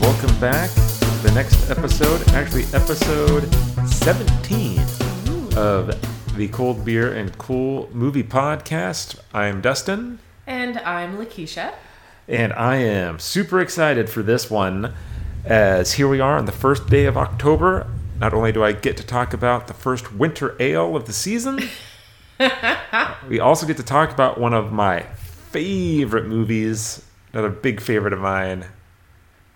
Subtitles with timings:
[0.00, 3.42] welcome back to the next episode, actually, episode
[3.86, 4.78] 17
[5.56, 5.94] of
[6.36, 9.18] the Cold Beer and Cool Movie Podcast.
[9.32, 11.74] I'm Dustin, And I'm Lakeisha.
[12.26, 14.94] and I am super excited for this one
[15.44, 17.86] as here we are on the first day of October.
[18.18, 21.60] Not only do I get to talk about the first winter ale of the season,
[23.28, 25.02] we also get to talk about one of my
[25.50, 28.64] favorite movies, another big favorite of mine.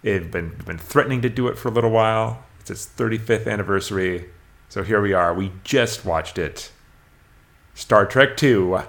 [0.03, 2.45] They've been, been threatening to do it for a little while.
[2.61, 4.27] It's its 35th anniversary.
[4.69, 5.33] So here we are.
[5.35, 6.71] We just watched it.
[7.75, 8.83] Star Trek II,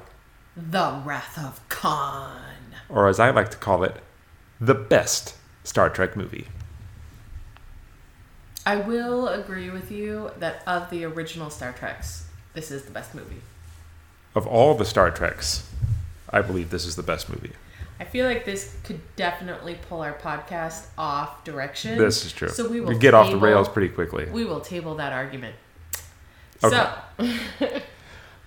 [0.57, 2.41] The Wrath of Khan.
[2.90, 3.98] or as I like to call it,
[4.59, 6.48] the best Star Trek movie.
[8.66, 13.13] I will agree with you that of the original Star Treks, this is the best
[13.13, 13.41] movie.
[14.35, 15.70] Of all the Star Treks,
[16.30, 17.52] I believe this is the best movie.
[17.99, 21.98] I feel like this could definitely pull our podcast off direction.
[21.98, 22.49] This is true.
[22.49, 24.26] So we will we get off the rails pretty quickly.
[24.29, 25.55] We will table that argument.
[26.63, 26.93] Okay.
[27.20, 27.81] So,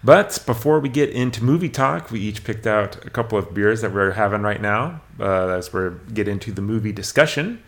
[0.06, 3.81] But before we get into movie talk, we each picked out a couple of beers
[3.81, 7.61] that we're having right now uh, as we get into the movie discussion.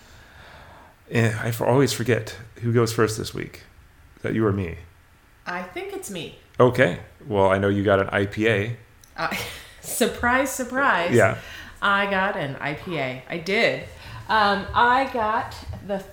[1.10, 3.64] And I always forget who goes first this week.
[4.16, 4.77] Is that you or me?
[5.47, 6.38] I think it's me.
[6.60, 7.00] Okay.
[7.27, 8.77] Well, I know you got an IPA.
[9.16, 9.34] Uh,
[9.81, 11.14] surprise, surprise.
[11.14, 11.38] Yeah.
[11.81, 13.23] I got an IPA.
[13.29, 13.84] I did.
[14.29, 15.55] Um, I got
[15.87, 16.05] the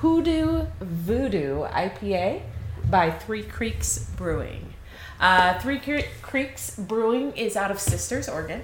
[0.00, 2.42] Hoodoo Voodoo IPA
[2.90, 4.74] by Three Creeks Brewing.
[5.18, 8.62] Uh, Three Cre- Creeks Brewing is out of Sisters, Oregon.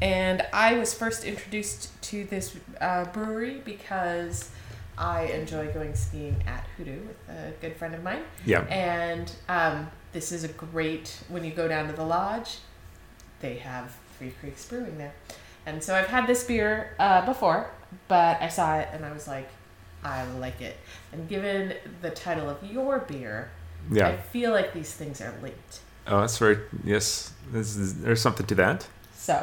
[0.00, 4.50] And I was first introduced to this uh, brewery because
[4.96, 8.22] I enjoy going skiing at Hoodoo with a good friend of mine.
[8.46, 8.60] Yeah.
[8.70, 12.58] And um, this is a great, when you go down to the lodge,
[13.40, 15.12] they have Three Creeks Brewing there.
[15.70, 17.70] And so I've had this beer uh, before,
[18.08, 19.48] but I saw it and I was like,
[20.02, 20.76] I like it.
[21.12, 23.50] And given the title of your beer,
[23.90, 24.08] yeah.
[24.08, 25.80] I feel like these things are linked.
[26.08, 27.32] Oh, that's very, yes.
[27.54, 28.88] Is, there's something to that.
[29.14, 29.34] So,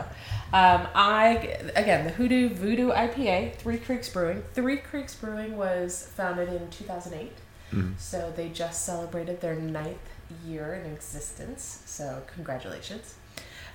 [0.54, 4.44] um, I again the Hoodoo Voodoo IPA, Three Creeks Brewing.
[4.54, 7.32] Three Creeks Brewing was founded in 2008,
[7.72, 7.98] Mhm.
[8.00, 10.10] so they just celebrated their ninth
[10.44, 11.84] year in existence.
[11.86, 13.16] So, congratulations.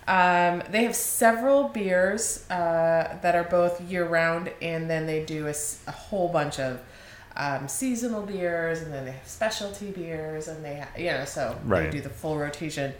[0.08, 5.46] Um, they have several beers uh, that are both year round, and then they do
[5.46, 6.80] a whole bunch of
[7.36, 11.56] um, seasonal beers, and then they have specialty beers, and they ha- you know so
[11.64, 11.84] Right.
[11.84, 12.92] they do the full rotation.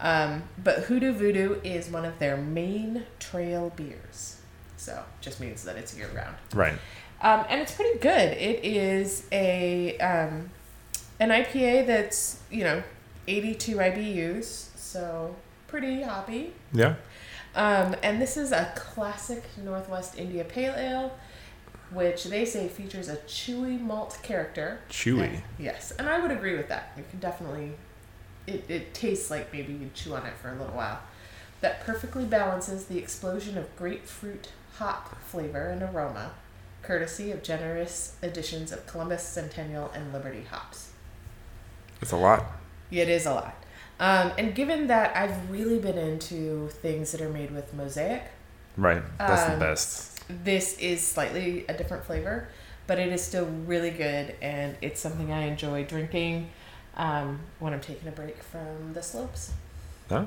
[0.00, 4.40] Um, but Hoodoo Voodoo is one of their main trail beers,
[4.76, 6.36] so just means that it's year round.
[6.54, 6.74] Right.
[7.22, 8.32] Um, and it's pretty good.
[8.32, 10.50] It is a um,
[11.20, 12.82] an IPA that's you know
[13.28, 14.44] 82 IBUs,
[14.76, 15.34] so
[15.66, 16.54] pretty hoppy.
[16.72, 16.94] Yeah.
[17.54, 21.18] Um, and this is a classic Northwest India Pale Ale,
[21.90, 24.80] which they say features a chewy malt character.
[24.90, 25.28] Chewy.
[25.28, 26.92] And- yes, and I would agree with that.
[26.96, 27.72] You can definitely,
[28.46, 31.00] it, it tastes like maybe you chew on it for a little while.
[31.62, 36.32] That perfectly balances the explosion of grapefruit hop flavor and aroma,
[36.82, 40.90] courtesy of generous additions of Columbus, Centennial, and Liberty hops.
[42.02, 42.44] It's a lot.
[42.90, 43.56] It is a lot.
[43.98, 48.24] Um, and given that I've really been into things that are made with mosaic,
[48.76, 49.02] Right.
[49.18, 50.20] That's the Um, best.
[50.44, 52.48] this is slightly a different flavor,
[52.86, 56.50] but it is still really good, and it's something I enjoy drinking
[56.94, 59.52] um, when I'm taking a break from the slopes.
[60.10, 60.26] Huh?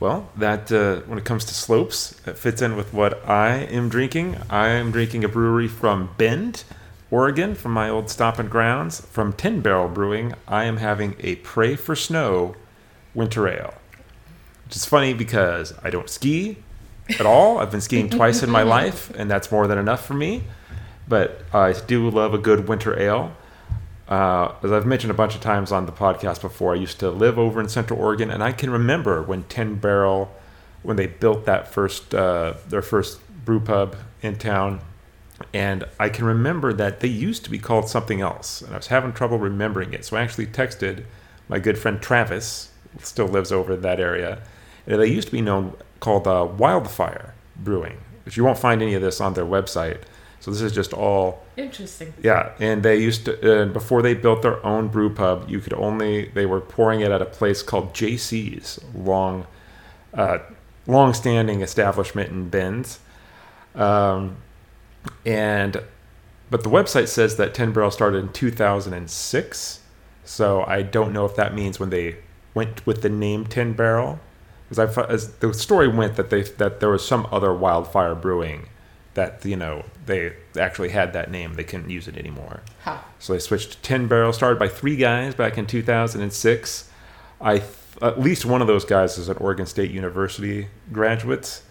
[0.00, 3.88] Well, that uh, when it comes to slopes, it fits in with what I am
[3.88, 4.36] drinking.
[4.50, 6.64] I am drinking a brewery from Bend,
[7.10, 9.00] Oregon, from my old stomping grounds.
[9.12, 12.56] From Ten Barrel Brewing, I am having a Pray for Snow
[13.14, 13.74] winter ale,
[14.66, 16.58] which is funny because I don't ski
[17.08, 17.58] at all.
[17.58, 20.44] I've been skiing twice in my life, and that's more than enough for me.
[21.06, 23.36] But I do love a good winter ale.
[24.08, 27.10] Uh, as I've mentioned a bunch of times on the podcast before, I used to
[27.10, 30.34] live over in Central Oregon, and I can remember when Ten Barrel,
[30.82, 34.80] when they built that first uh, their first brew pub in town,
[35.52, 38.88] and I can remember that they used to be called something else, and I was
[38.88, 40.04] having trouble remembering it.
[40.04, 41.04] So I actually texted
[41.48, 42.70] my good friend Travis,
[43.02, 44.42] still lives over in that area,
[44.86, 48.94] and they used to be known called uh, Wildfire Brewing, which you won't find any
[48.94, 50.02] of this on their website.
[50.40, 52.12] So this is just all Interesting.
[52.22, 55.48] yeah, and they used to uh, before they built their own brew pub.
[55.48, 59.46] You could only they were pouring it at a place called JC's, long,
[60.12, 60.38] uh,
[60.86, 62.98] long-standing establishment in Bend,
[63.74, 64.36] um,
[65.24, 65.82] and
[66.50, 69.80] but the website says that Ten Barrel started in 2006.
[70.26, 72.16] So I don't know if that means when they
[72.54, 74.20] went with the name Ten Barrel,
[74.68, 78.68] because I as the story went that they that there was some other wildfire brewing
[79.14, 81.54] that you know they actually had that name.
[81.54, 82.62] They couldn't use it anymore.
[82.82, 82.98] Huh.
[83.18, 86.90] So they switched to Ten Barrel, started by three guys back in 2006.
[87.40, 87.70] I th-
[88.02, 91.62] at least one of those guys is an Oregon State University graduate.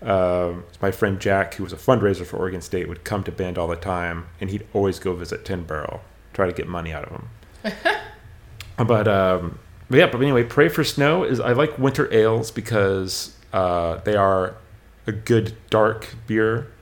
[0.00, 3.56] Um, my friend Jack, who was a fundraiser for Oregon State, would come to Bend
[3.56, 6.00] all the time, and he'd always go visit Ten Barrel,
[6.32, 7.72] try to get money out of him.
[8.86, 9.60] but, um,
[9.92, 14.16] but yeah, but anyway, Pray for Snow is I like winter ales because uh, they
[14.16, 14.54] are
[15.06, 16.72] a good dark beer,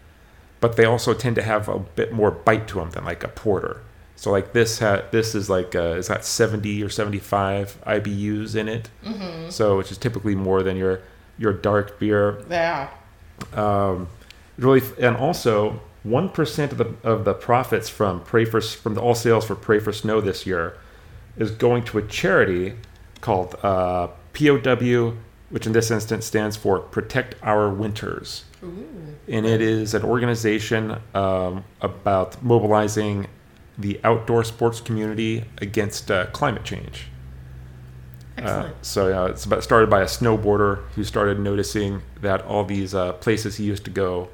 [0.60, 3.28] but they also tend to have a bit more bite to them than like a
[3.28, 3.82] porter.
[4.14, 8.68] So like this ha- this is like uh, is that 70 or 75 IBUs in
[8.68, 8.90] it.
[9.04, 9.50] Mm-hmm.
[9.50, 11.00] So which is typically more than your
[11.36, 12.44] your dark beer.
[12.48, 12.90] Yeah.
[13.54, 14.06] Um,
[14.56, 19.00] really, and also one percent of the of the profits from Pray for from the
[19.00, 20.78] all sales for Pray for Snow this year
[21.36, 22.76] is going to a charity
[23.20, 25.14] called uh, POW,
[25.50, 29.16] which in this instance stands for Protect Our Winters Ooh.
[29.28, 33.26] and it is an organization um, about mobilizing
[33.78, 37.06] the outdoor sports community against uh, climate change.
[38.36, 38.84] Uh, Excellent.
[38.84, 43.12] so yeah, it's about, started by a snowboarder who started noticing that all these uh,
[43.14, 44.28] places he used to go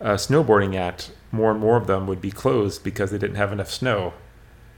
[0.00, 3.52] uh, snowboarding at, more and more of them would be closed because they didn't have
[3.52, 4.14] enough snow.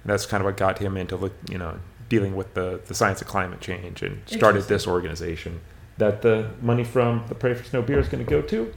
[0.03, 2.95] And that's kind of what got him into look, you know, dealing with the, the
[2.95, 5.61] science of climate change and started this organization
[5.99, 8.73] that the money from the Pray for Snow beer is going to go to.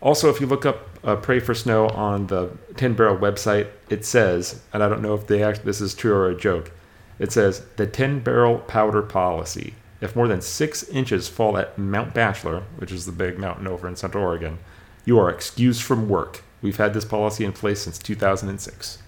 [0.00, 4.04] Also, if you look up uh, Pray for Snow on the Ten Barrel website, it
[4.04, 6.72] says, and I don't know if they act, this is true or a joke,
[7.18, 9.74] it says the Ten Barrel powder policy.
[10.00, 13.88] If more than six inches fall at Mount Bachelor, which is the big mountain over
[13.88, 14.58] in Central Oregon,
[15.04, 16.44] you are excused from work.
[16.62, 18.98] We've had this policy in place since 2006.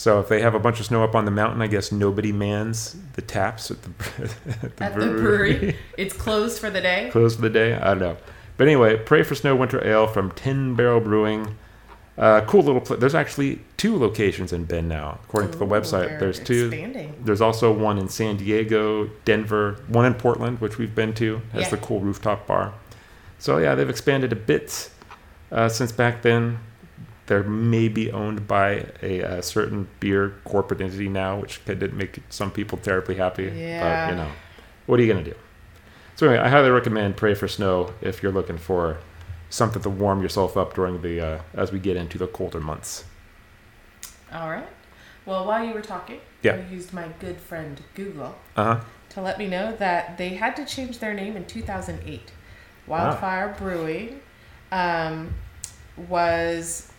[0.00, 2.32] So if they have a bunch of snow up on the mountain, I guess nobody
[2.32, 3.90] mans the taps at the,
[4.62, 5.76] at the At the brewery.
[5.98, 7.10] It's closed for the day.
[7.12, 7.74] closed for the day.
[7.74, 8.16] I don't know.
[8.56, 11.54] But anyway, Pray for Snow Winter Ale from Ten Barrel Brewing.
[12.16, 12.98] Uh, cool little place.
[12.98, 16.18] There's actually two locations in Bend now, according to the website.
[16.18, 16.68] There's two.
[16.68, 17.14] Expanding.
[17.22, 21.64] There's also one in San Diego, Denver, one in Portland, which we've been to, has
[21.64, 21.68] Yeah.
[21.72, 22.72] the cool rooftop bar.
[23.38, 24.88] So yeah, they've expanded a bit
[25.52, 26.58] uh, since back then.
[27.30, 32.50] They're maybe owned by a, uh certain beer corporate entity now, which didn't make some
[32.50, 33.44] people terribly happy.
[33.44, 33.80] Yeah.
[33.82, 34.30] But you know,
[34.86, 35.36] what are you gonna do?
[36.16, 38.98] So anyway, I highly recommend Pray for Snow if you're looking for
[39.48, 43.04] something to warm yourself up during the uh, as we get into the colder months.
[44.32, 44.68] All right.
[45.24, 46.54] Well, while you were talking, Yeah.
[46.56, 48.80] I used my good friend Google Uh huh.
[49.10, 52.32] to let me know that they had to change their name in 2008.
[52.88, 54.20] Wildfire Brewing
[54.72, 55.34] um,
[56.08, 56.89] was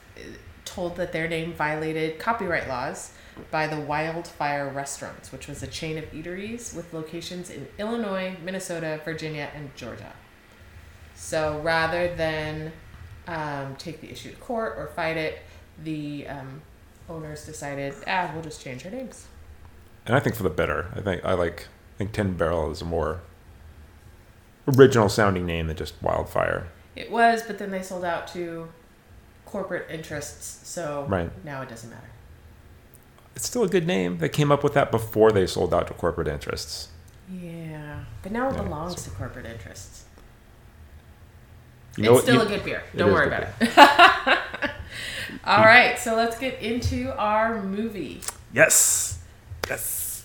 [0.66, 3.14] told that their name violated copyright laws
[3.50, 9.00] by the Wildfire Restaurants, which was a chain of eateries with locations in Illinois, Minnesota,
[9.04, 10.14] Virginia, and Georgia.
[11.16, 12.72] So rather than
[13.28, 15.40] um, take the issue to court or fight it,
[15.84, 16.62] the um,
[17.10, 19.28] owners decided, ah, we'll just change our names.
[20.06, 20.92] And I think for the better.
[20.96, 21.68] I think I like.
[21.96, 23.22] I think Ten Barrel is a more
[24.68, 26.68] original sounding name than just Wildfire.
[26.96, 28.70] It was, but then they sold out to
[29.52, 31.30] corporate interests, so Right.
[31.46, 32.02] now it doesn't matter.
[33.36, 34.18] It's still a good name.
[34.20, 36.88] They came up with that before they sold out to corporate interests.
[37.30, 40.04] Yeah, but now it Yeah, belongs so- to corporate interests.
[41.98, 42.84] You know it's what- still you- a good beer.
[42.96, 43.34] Don't worry good
[43.74, 44.72] about it.
[45.46, 48.22] All right, so let's get into our movie.
[48.54, 49.18] Yes.
[49.70, 50.24] Yes.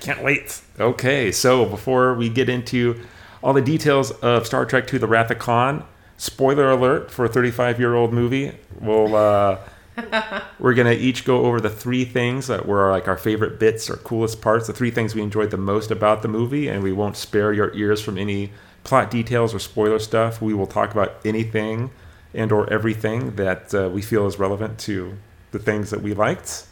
[0.00, 0.60] Can't wait.
[0.80, 3.00] Okay, so before we get into
[3.42, 5.84] all the details of Star Trek II The Wrath of Khan,
[6.18, 8.52] spoiler alert for a 35 year old movie.
[8.78, 9.58] We'll, uh,
[10.58, 13.88] we're going to each go over the three things that were like our favorite bits
[13.88, 16.92] or coolest parts, the three things we enjoyed the most about the movie, and we
[16.92, 18.52] won't spare your ears from any
[18.84, 20.42] plot details or spoiler stuff.
[20.42, 21.90] We will talk about anything
[22.34, 25.16] and or everything that uh, we feel is relevant to
[25.50, 26.66] the things that we liked.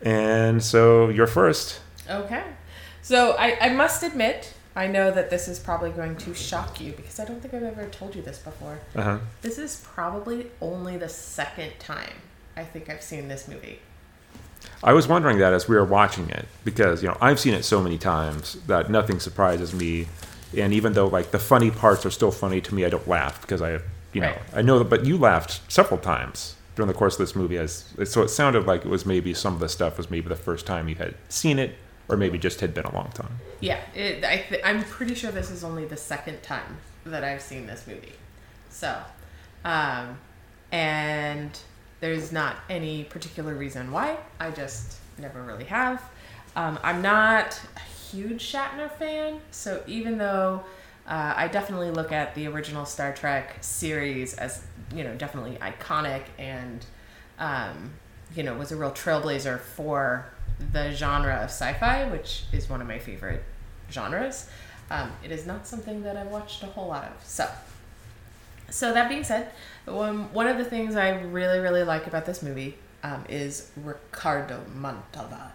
[0.00, 1.80] And so you're first.
[2.08, 2.44] Okay.
[3.02, 6.92] So I, I must admit, I know that this is probably going to shock you
[6.92, 8.78] because I don't think I've ever told you this before.
[8.94, 9.18] Uh huh.
[9.42, 12.12] This is probably only the second time
[12.56, 13.80] I think I've seen this movie.
[14.82, 17.64] I was wondering that as we were watching it because you know I've seen it
[17.64, 20.06] so many times that nothing surprises me,
[20.56, 23.40] and even though like the funny parts are still funny to me, I don't laugh
[23.40, 23.80] because I,
[24.12, 24.40] you know, Right.
[24.54, 24.88] I know that.
[24.88, 28.66] But you laughed several times during the course of this movie, as so it sounded
[28.66, 31.14] like it was maybe some of the stuff was maybe the first time you had
[31.28, 31.74] seen it,
[32.08, 33.38] or maybe just had been a long time.
[33.60, 37.42] Yeah, it, I th- I'm pretty sure this is only the second time that I've
[37.42, 38.14] seen this movie.
[38.70, 38.96] So,
[39.64, 40.18] um,
[40.72, 41.58] and
[42.00, 44.16] there's not any particular reason why.
[44.38, 46.02] I just never really have.
[46.56, 50.64] Um, I'm not a huge Shatner fan, so even though
[51.06, 54.62] Uh, I definitely look at the original Star Trek series as
[54.94, 56.84] you know definitely iconic and
[57.38, 57.92] um,
[58.36, 60.26] you know was a real trailblazer for
[60.72, 63.44] the genre of sci-fi, which is one of my favorite
[63.90, 64.48] genres.
[64.90, 67.24] Um, it is not something that I've watched a whole lot of.
[67.24, 67.48] So,
[68.70, 69.50] so that being said,
[69.84, 74.60] one one of the things I really really like about this movie um, is Ricardo
[74.74, 75.52] Montalban.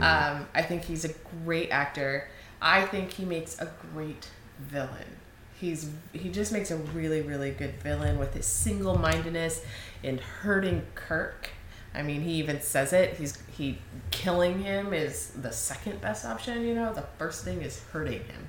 [0.00, 1.12] Um, I think he's a
[1.44, 2.28] great actor.
[2.62, 5.16] I think he makes a great villain.
[5.58, 9.62] He's he just makes a really really good villain with his single mindedness
[10.02, 11.50] in hurting Kirk.
[11.94, 13.16] I mean, he even says it.
[13.16, 13.78] He's he
[14.10, 16.62] killing him is the second best option.
[16.62, 18.48] You know, the first thing is hurting him.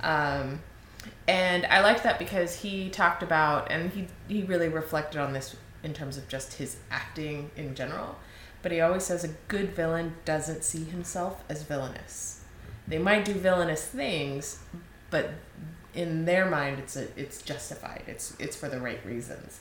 [0.00, 0.60] Um,
[1.28, 5.56] and I like that because he talked about and he he really reflected on this
[5.82, 8.16] in terms of just his acting in general.
[8.62, 12.44] But he always says a good villain doesn't see himself as villainous.
[12.86, 14.58] They might do villainous things,
[15.10, 15.30] but
[15.94, 18.02] in their mind, it's a, it's justified.
[18.06, 19.60] It's it's for the right reasons.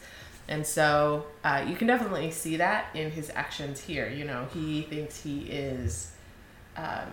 [0.51, 4.07] And so uh, you can definitely see that in his actions here.
[4.09, 6.11] You know, he thinks he is
[6.75, 7.09] um,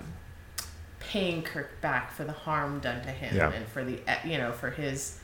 [1.00, 3.52] paying Kirk back for the harm done to him Yeah.
[3.52, 5.20] and for the you know for his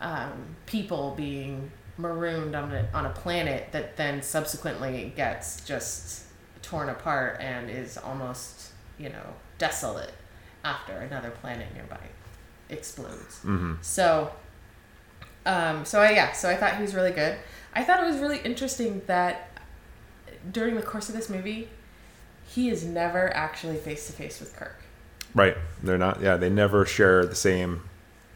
[0.00, 0.32] um,
[0.66, 6.24] people being marooned on a on a planet that then subsequently gets just
[6.62, 9.26] torn apart and is almost you know
[9.58, 10.14] desolate
[10.64, 12.00] after another planet nearby
[12.70, 13.38] explodes.
[13.42, 14.32] hmm So,
[15.46, 17.36] um, so I, yeah, so I thought he was really good.
[17.74, 19.58] I thought it was really interesting that
[20.50, 21.68] during the course of this movie,
[22.46, 24.76] he is never actually face to face with Kirk.
[25.34, 25.56] Right.
[25.82, 26.20] They're not.
[26.20, 26.36] Yeah.
[26.36, 27.88] They never share the same.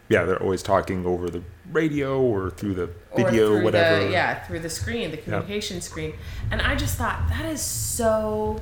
[0.09, 0.25] Yeah.
[0.25, 4.07] They're always talking over the radio or through the video, or whatever.
[4.07, 6.15] The, yeah, through the screen, the communication screen.
[6.51, 8.59] And I just thought that is so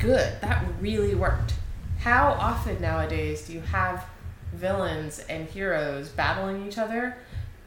[0.00, 0.40] good.
[0.40, 1.54] That really worked.
[1.98, 4.06] How often nowadays do you have
[4.52, 7.16] villains and heroes battling each other,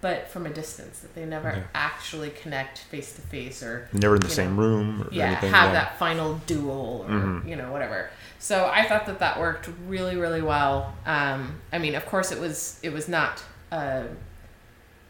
[0.01, 1.63] but from a distance that they never Yeah.
[1.73, 5.51] actually connect face to face or Never in the same know, room or yeah, anything.
[5.51, 5.73] have yeah.
[5.73, 7.47] that final duel or Mhm.
[7.47, 8.09] you know whatever.
[8.39, 10.93] So I thought that that worked really really well.
[11.05, 14.03] Um, I mean, of course, it was it was not uh,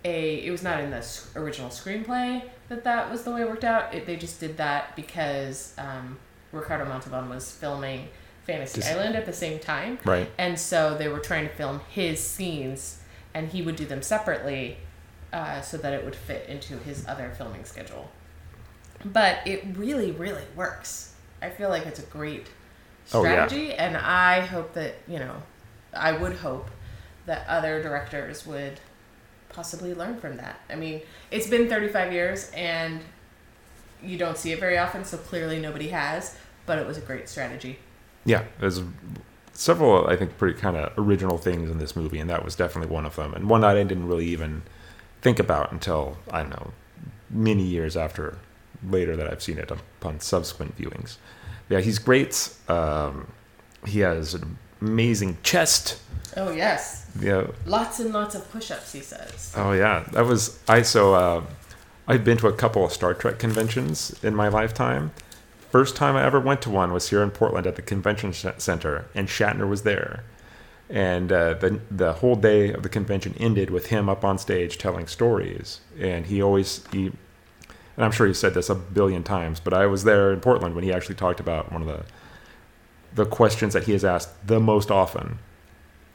[0.06, 3.63] a it was not in the original screenplay that that was the way it worked
[3.63, 3.94] out.
[3.94, 6.17] It, they just did that because um,
[6.51, 8.08] Ricardo Montalban was filming
[8.46, 10.29] Fantasy Just- Island at the same time, Right.
[10.38, 13.00] and so they were trying to film his scenes,
[13.38, 14.77] and he would do them separately,
[15.32, 18.10] uh, so that it would fit into his other filming schedule.
[19.06, 21.13] But it really, really works.
[21.39, 22.48] I feel like it's a great
[23.13, 23.46] Oh, yeah.
[23.46, 25.36] strategy, and I hope that you know,
[25.94, 26.70] I would hope
[27.27, 28.79] that other directors would
[29.50, 30.60] possibly learn from that.
[30.70, 33.01] I mean, it's been 35 years, and
[34.01, 36.38] you don't see it very often, so clearly nobody has.
[36.65, 37.79] But it was a great strategy.
[38.25, 38.44] Yeah.
[38.60, 38.82] There's
[39.58, 42.94] several, I think, pretty kind of original things in this movie, and that was definitely
[42.94, 43.34] one of them.
[43.34, 44.62] And one that I didn't really even
[45.22, 46.72] think about until I don't know
[47.30, 48.38] many years after
[48.88, 51.18] later that I've seen it upon subsequent viewings.
[51.70, 52.54] Yeah, he's great.
[52.70, 53.28] Um,
[53.86, 56.00] he has an amazing chest.
[56.38, 57.48] Oh yes, Yeah.
[57.66, 58.94] lots and lots of push-ups.
[58.94, 59.54] He says.
[59.58, 60.84] Oh yeah, that was I.
[60.84, 61.44] So uh,
[62.08, 65.12] I've been to a couple of Star Trek conventions in my lifetime.
[65.69, 69.05] First time I ever went to one was here in Portland at the convention center,
[69.13, 70.24] and Shatner was there.
[70.89, 74.77] And uh, the the whole day of the convention ended with him up on stage
[74.77, 77.07] telling stories, and he always he,
[77.97, 80.75] and I'm sure he said this a billion times, but I was there in Portland
[80.75, 82.05] when he actually talked about one of the
[83.13, 85.39] the questions that he has asked the most often,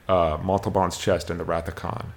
[0.09, 2.12] uh, Montalban's chest in the Khan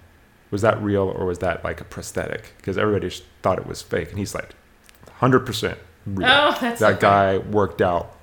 [0.52, 2.54] was that real or was that like a prosthetic?
[2.58, 3.10] Because everybody
[3.42, 4.56] thought it was fake, and he's like,
[5.16, 6.28] hundred percent real.
[6.28, 7.02] Oh, that's that okay.
[7.02, 8.16] guy worked out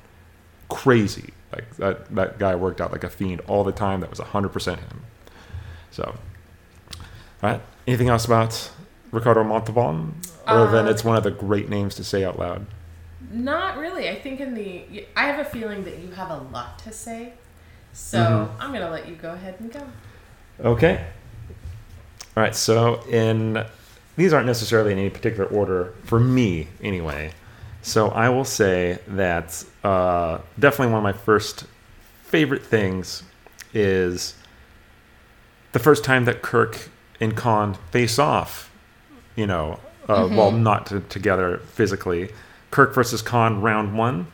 [0.69, 1.33] crazy.
[1.53, 4.01] Like that that guy worked out like a fiend all the time.
[4.01, 5.03] That was hundred percent him.
[5.91, 6.05] So,
[6.95, 7.01] all
[7.43, 7.61] right.
[7.87, 8.71] Anything else about
[9.11, 10.15] Ricardo Montalban,
[10.47, 12.67] other than Uh, it's one of the great names to say out loud?
[13.31, 14.09] Not really.
[14.09, 17.35] I think in the I have a feeling that you have a lot to say,
[17.93, 18.49] so Mhm.
[18.65, 19.81] I'm gonna let you go ahead and go.
[20.65, 21.05] Okay.
[22.37, 22.55] All right.
[22.55, 23.63] So in
[24.17, 27.33] these aren't necessarily in any particular order for me, anyway.
[27.83, 31.65] So I will say that uh, definitely one of my first
[32.23, 33.25] favorite things
[33.75, 34.35] is
[35.73, 36.89] the first time that Kirk
[37.21, 38.71] and Khan face off.
[39.35, 42.31] You know, uh, while not to, together physically.
[42.71, 44.27] Kirk versus Khan, round one.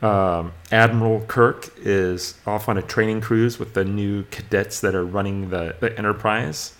[0.00, 5.04] Um, Admiral Kirk is off on a training cruise with the new cadets that are
[5.04, 6.74] running the, the Enterprise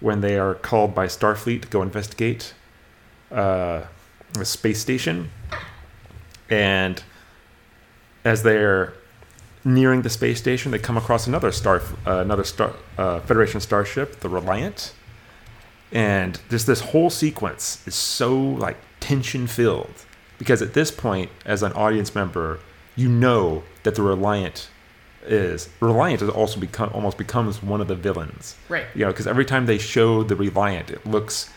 [0.00, 2.52] when they are called by Starfleet to go investigate
[3.30, 3.82] uh,
[4.34, 5.30] the space station.
[6.50, 7.02] And
[8.24, 8.92] as they're
[9.64, 14.20] nearing the space station, they come across another star, uh, another star, uh, Federation starship,
[14.20, 14.92] the Reliant,
[15.92, 20.04] and just this whole sequence is so like tension filled
[20.38, 22.58] because at this point, as an audience member,
[22.96, 24.68] you know that the Reliant
[25.26, 28.86] is Reliant has also become almost becomes one of the villains, Right.
[28.94, 31.50] You know, because every time they show the Reliant, it looks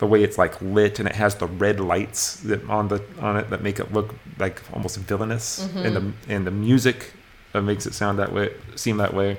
[0.00, 3.36] the way it's like lit and it has the red lights that on the on
[3.36, 5.60] it that make it look like almost villainous.
[5.86, 7.12] And the and the music
[7.54, 9.38] uh, makes it sound that way seem that way.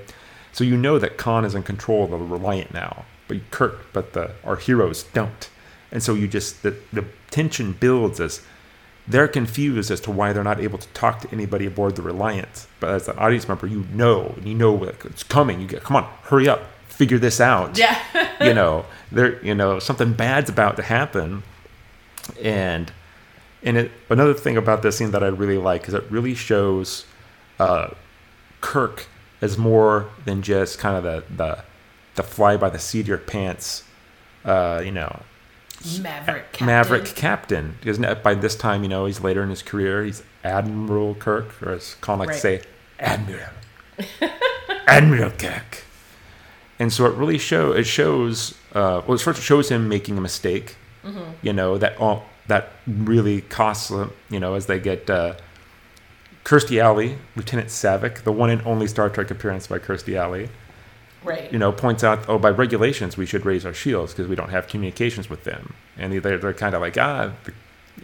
[0.54, 4.14] So you know that Khan is in control of the Reliant now but Kirk but
[4.14, 5.50] the our heroes don't.
[5.92, 8.42] And so you just the, the tension builds as
[9.08, 12.68] they're confused as to why they're not able to talk to anybody aboard the Reliant.
[12.80, 15.62] But as an audience member you know and you know it's coming.
[15.62, 17.98] You get come on hurry up figure this out Yeah.
[18.42, 21.44] you know there you know something bad's about to happen
[22.42, 22.92] and
[23.64, 27.06] and it, another thing about this scene that i really like is it really shows
[27.60, 27.90] uh,
[28.60, 29.08] kirk
[29.42, 31.64] as more than just kind of the the,
[32.16, 33.84] the fly by the seat of your pants
[34.46, 35.22] uh, you know
[36.00, 36.52] Maverick.
[36.52, 36.66] Captain.
[36.68, 41.16] maverick captain because by this time you know he's later in his career he's admiral
[41.16, 42.62] kirk or as colin likes to say
[43.00, 43.50] admiral
[44.88, 45.81] admiral kirk
[46.82, 48.34] and so it really show it shows
[48.80, 50.68] uh, well it first shows him making a mistake
[51.48, 55.34] you know that all that really costs them you know as they get uh,
[56.44, 60.50] Kirstie Alley, Lieutenant Saavik, the one and only Star Trek appearance by Kirstie Alley,
[61.24, 61.52] Right.
[61.54, 64.50] you know, points out, oh, by regulations, we should raise our shields because we don't
[64.50, 65.76] have communications with them.
[65.98, 67.54] And they're, they're kind of like, ah, the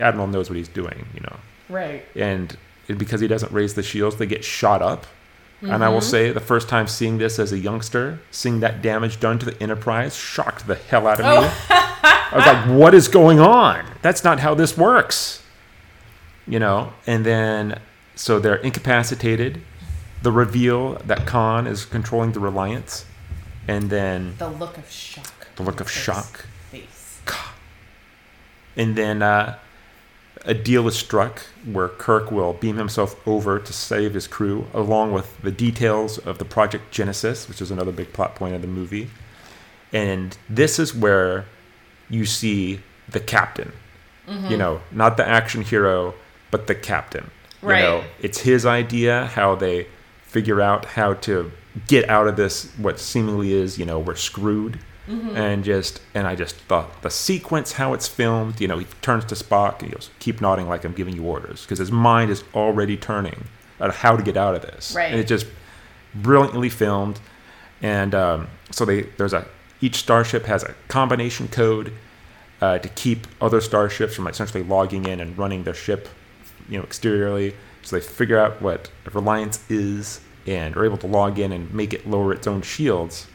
[0.04, 1.36] Admiral knows what he's doing, you know.
[1.68, 2.06] Right.
[2.16, 2.56] And
[2.86, 5.08] because he doesn't raise the shields, they get shot up.
[5.62, 9.20] And I will say, the first time seeing this as a youngster, seeing that damage
[9.20, 11.50] done to the Enterprise shocked the hell out of me.
[11.70, 13.86] I was like, what is going on?
[14.02, 15.42] That's not how this works.
[16.46, 16.94] You know?
[17.08, 17.80] And then,
[18.16, 19.62] so they're incapacitated.
[20.22, 23.06] The reveal that Khan is controlling the Reliance.
[23.68, 25.48] And then The look of shock.
[25.56, 26.46] The look of shock.
[26.70, 27.20] Face.
[28.76, 29.58] And then uh,
[30.45, 35.12] a deal is struck where Kirk will beam himself over to save his crew, along
[35.13, 38.67] with the details of the Project Genesis, which is another big plot point of the
[38.67, 39.10] movie.
[39.93, 41.45] And this is where
[42.10, 43.71] you see the captain.
[44.28, 44.52] Mm-hmm.
[44.52, 46.13] You know, not the action hero,
[46.52, 47.32] but the captain.
[47.62, 47.82] You Right.
[47.82, 49.88] know, it's his idea how they
[50.23, 51.52] figure out how to
[51.88, 54.80] get out of this what seemingly is, you know, we're screwed.
[55.08, 55.38] Mm-hmm.
[55.38, 59.26] And just and I just thought the sequence, how it's filmed, you know, he turns
[59.26, 62.30] to Spock and he goes, "Keep nodding like I'm giving you orders," because his mind
[62.30, 63.46] is already turning
[63.80, 64.93] on how to get out of this.
[64.96, 65.12] Right.
[65.12, 65.48] And it just
[66.13, 67.20] brilliantly filmed,
[67.82, 69.48] and um, so they there's a
[69.80, 71.93] each starship has a combination code
[72.62, 76.10] uh, to keep other starships from essentially logging in and running their ship,
[76.67, 77.56] you know, exteriorly.
[77.84, 81.93] So they figure out what Reliant's is and are able to log in and make
[81.93, 83.28] it lower its own shields.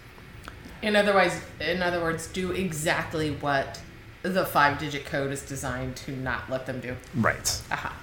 [0.82, 3.80] In otherwise, in other words, do exactly what
[4.22, 6.96] the five-digit code is designed to not let them do.
[7.14, 7.62] Right.
[7.70, 7.96] Aha.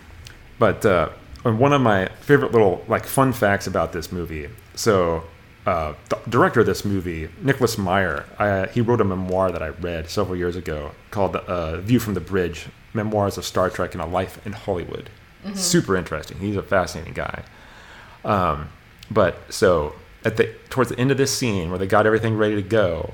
[0.58, 1.10] But uh,
[1.44, 4.50] one of my favorite little like fun facts about this movie.
[4.76, 5.24] So
[5.66, 9.70] uh, the director of this movie, Nicholas Meyer, I, he wrote a memoir that I
[9.70, 14.02] read several years ago called uh, "View from the Bridge: Memoirs of Star Trek and
[14.02, 15.10] a Life in Hollywood."
[15.54, 16.38] Super interesting.
[16.40, 17.44] He's a fascinating guy.
[18.26, 18.68] Um,
[19.10, 22.56] but so at the towards the end of this scene where they got everything ready
[22.56, 23.14] to go,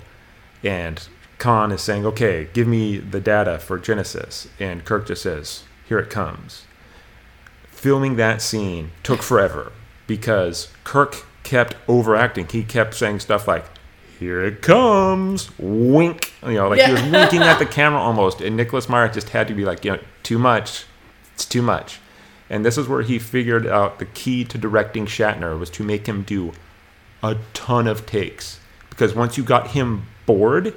[0.63, 5.63] and Khan is saying, "Okay, give me the data for Genesis," and Kirk just says,
[5.87, 6.63] "Here it comes."
[7.69, 9.71] Filming that scene took forever
[10.07, 12.47] because Kirk kept overacting.
[12.51, 13.65] He kept saying stuff like,
[14.19, 18.41] "Here it comes," wink, you know, like he was winking at the camera almost.
[18.41, 20.85] And Nicholas Meyer just had to be like, you know, too much.
[21.33, 21.99] It's too much.
[22.49, 26.07] And this is where he figured out the key to directing Shatner was to make
[26.07, 26.53] him do
[27.23, 28.59] a ton of takes.
[28.89, 30.73] Because once you got him bored,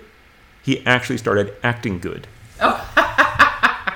[0.62, 2.26] he actually started acting good.
[2.60, 2.84] Oh.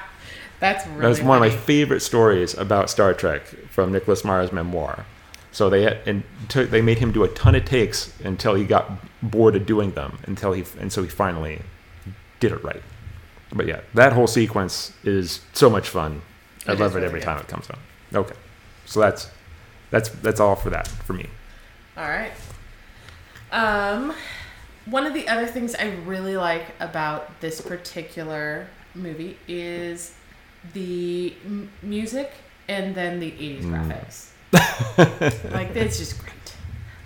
[0.60, 1.00] That's really.
[1.00, 5.04] That's one of my favorite stories about Star Trek from Nicholas Meyer's memoir.
[5.50, 8.64] So they had, and took, they made him do a ton of takes until he
[8.64, 8.90] got
[9.22, 11.60] bored of doing them until he and so he finally
[12.40, 12.82] did it right.
[13.52, 16.22] But yeah, that whole sequence is so much fun.
[16.66, 17.26] I It love it really every good.
[17.26, 17.78] time it comes on.
[18.14, 18.34] Okay,
[18.86, 19.28] so that's
[19.90, 21.26] that's that's all for that for me.
[22.02, 22.32] All right.
[23.52, 24.12] Um,
[24.86, 30.12] one of the other things I really like about this particular movie is
[30.72, 32.32] the m- music
[32.68, 34.28] and then the 80s graphics.
[35.52, 36.32] like it's just great.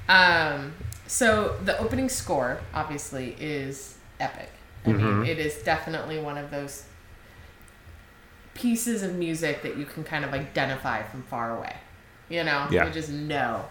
[0.09, 0.73] Um,
[1.07, 4.49] so the opening score obviously is epic.
[4.87, 6.85] I mean, it is definitely one of those
[8.55, 11.77] pieces of music that you can kind of identify from far away.
[12.31, 12.87] You know, Yeah.
[12.87, 13.67] you just know.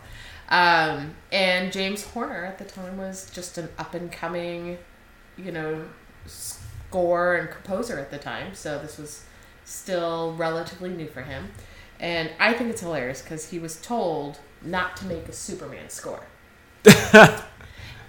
[0.49, 4.77] Um, and James Horner at the time was just an up and coming,
[5.37, 5.85] you know,
[6.25, 8.53] score and composer at the time.
[8.53, 9.23] So this was
[9.65, 11.49] still relatively new for him.
[11.99, 16.23] And I think it's hilarious because he was told not to make a Superman score.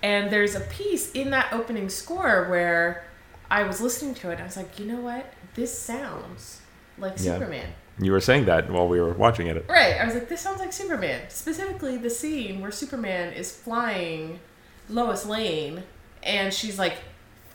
[0.03, 3.05] and there's a piece in that opening score where
[3.51, 4.35] I was listening to it.
[4.35, 5.33] And I was like, you know what?
[5.55, 6.61] This sounds
[6.99, 7.35] like Yeah.
[7.35, 7.69] Superman.
[7.99, 9.65] You were saying that while we were watching it.
[9.69, 9.99] Right.
[10.01, 11.23] I was like, this sounds like Superman.
[11.31, 14.41] Specifically, the scene where Superman is flying
[14.89, 15.83] Lois Lane
[16.23, 16.99] and she's like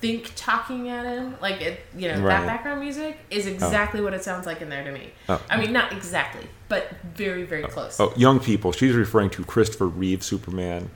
[0.01, 1.35] think talking at him.
[1.41, 2.39] Like, it, you know, Right.
[2.39, 3.51] that background music is oh.
[3.51, 5.11] exactly what it sounds like in there to me.
[5.29, 5.39] Oh.
[5.49, 7.67] I mean, not exactly, but very, very oh.
[7.67, 7.99] close.
[7.99, 8.71] Oh, young people.
[8.71, 10.89] She's referring to Christopher Reeve Superman.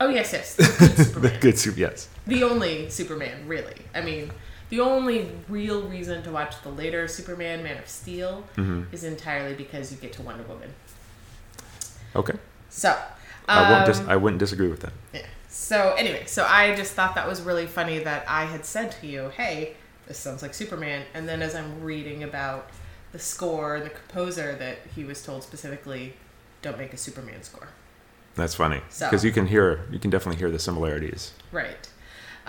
[0.00, 0.54] Oh, yes, yes.
[0.56, 1.78] The good The good.
[1.78, 2.08] Yes.
[2.26, 3.74] the only Superman, really.
[3.94, 4.30] I mean,
[4.70, 8.92] the only real reason to watch the later Superman, Man of Steel, Mm-hmm.
[8.94, 10.72] is entirely because you get to Wonder Woman.
[12.16, 12.34] Okay.
[12.70, 12.96] So,
[13.48, 13.86] I wouldn't.
[13.86, 14.92] Dis- um, I wouldn't disagree with that.
[15.12, 15.22] Yeah.
[15.48, 19.06] So anyway, so I just thought that was really funny that I had said to
[19.06, 19.74] you, "Hey,
[20.06, 22.68] this sounds like Superman," and then as I'm reading about
[23.12, 26.14] the score and the composer, that he was told specifically,
[26.62, 27.68] "Don't make a Superman score."
[28.34, 29.86] That's funny So- because you can hear.
[29.90, 31.32] You can definitely hear the similarities.
[31.50, 31.88] Right.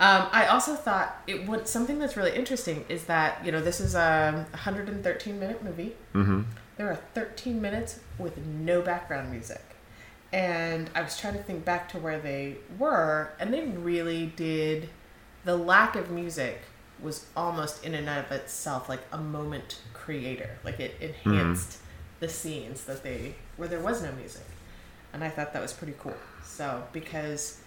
[0.00, 3.80] Um, I also thought it would something that's really interesting is that you know this
[3.80, 5.94] is a 113 minute movie.
[6.14, 6.42] Mm-hmm.
[6.78, 9.62] There are 13 minutes with no background music.
[10.32, 14.88] And I was trying to think back to where they were, and they really did.
[15.44, 16.62] The lack of music
[17.02, 20.58] was almost in and of itself like a moment creator.
[20.64, 21.78] Like it enhanced
[22.20, 24.44] the scenes that they, where there was no music.
[25.12, 26.16] And I thought that was pretty cool.
[26.44, 27.60] So, because,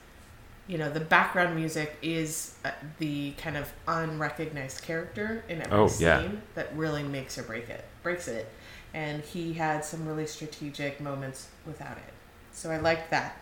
[0.67, 5.88] you know, the background music is uh, the kind of unrecognized character in every Oh,
[5.88, 6.30] scene yeah.
[6.56, 8.49] that really makes or break it, breaks it
[8.93, 12.13] and he had some really strategic moments without it.
[12.52, 13.38] So I liked that.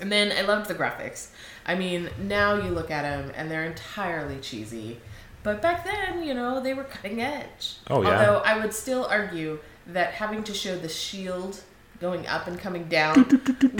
[0.00, 1.28] And then I loved the graphics.
[1.66, 5.00] I mean, now you look at them and they're entirely cheesy.
[5.42, 7.76] But back then, you know, they were cutting edge.
[7.90, 8.08] Oh, yeah.
[8.18, 11.62] Although I would still argue that having to show the shield
[12.00, 13.26] going up and coming down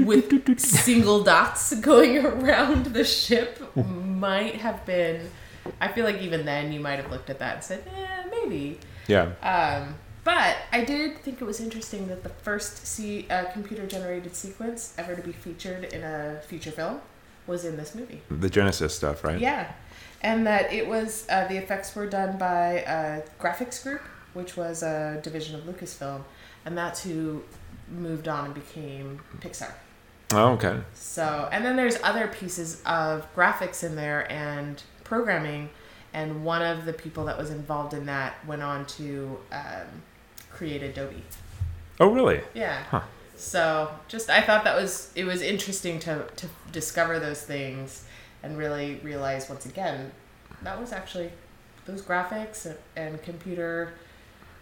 [0.04, 5.30] with single dots going around the ship might have been.
[5.80, 8.78] I feel like even then you might have looked at that and said, eh, maybe.
[9.06, 9.32] Yeah.
[9.42, 14.34] Um, but I did think it was interesting that the first see, uh, computer generated
[14.34, 17.00] sequence ever to be featured in a feature film
[17.46, 18.20] was in this movie.
[18.30, 19.40] The Genesis stuff, right?
[19.40, 19.72] Yeah.
[20.20, 24.02] And that it was, uh, the effects were done by a Graphics Group,
[24.34, 26.22] which was a division of Lucasfilm,
[26.64, 27.42] and that's who
[27.90, 29.72] moved on and became Pixar.
[30.32, 30.80] Oh, okay.
[30.94, 35.70] So, and then there's other pieces of graphics in there and programming,
[36.12, 40.02] and one of the people that was involved in that went on to um,
[40.50, 41.22] create Adobe.
[41.98, 42.42] Oh, really?
[42.54, 42.82] Yeah.
[42.90, 43.02] Huh.
[43.36, 48.04] So, just I thought that was it was interesting to to discover those things
[48.42, 50.12] and really realize once again
[50.62, 51.30] that was actually
[51.86, 53.92] those graphics and, and computer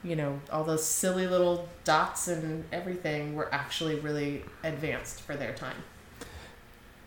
[0.03, 5.53] you know all those silly little dots and everything were actually really advanced for their
[5.55, 5.83] time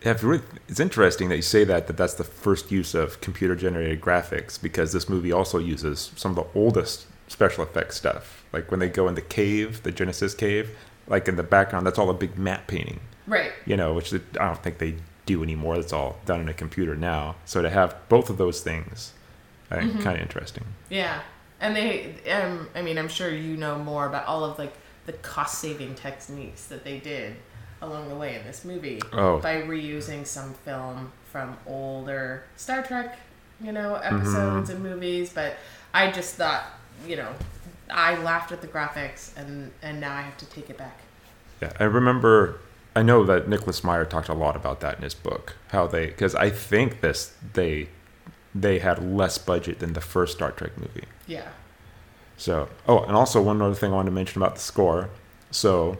[0.04, 2.94] Yeah, if you really, it's interesting that you say that that that's the first use
[2.94, 7.96] of computer generated graphics because this movie also uses some of the oldest special effects
[7.96, 8.44] stuff.
[8.52, 10.76] Like when they go in the cave, the Genesis cave,
[11.06, 13.00] like in the background, that's all a big matte painting.
[13.26, 15.76] right You know, which I don't think they do anymore.
[15.76, 17.36] That's all done in a computer now.
[17.44, 19.12] So to have both of those things,
[19.70, 20.02] I think, mm-hmm.
[20.02, 20.64] kind of interesting.
[20.88, 21.20] Yeah,
[21.60, 24.72] and they, um, I mean, I'm sure you know more about all of like
[25.06, 27.36] the cost saving techniques that they did
[27.82, 29.38] along the way in this movie Oh.
[29.38, 33.18] by reusing some film from older Star Trek,
[33.60, 35.32] you know, episodes and movies.
[35.32, 35.56] But
[35.94, 36.64] I just thought,
[37.06, 37.32] you know,
[37.90, 40.98] I laughed at the graphics, and and now I have to take it back.
[41.62, 42.58] Yeah, I remember.
[42.94, 45.54] I know that Nicholas Meyer talked a lot about that in his book.
[45.68, 47.88] How they, because I think this they
[48.54, 51.04] they had less budget than the first Star Trek movie.
[51.26, 51.48] Yeah.
[52.36, 55.10] So, oh, and also one other thing I wanted to mention about the score.
[55.50, 55.98] So,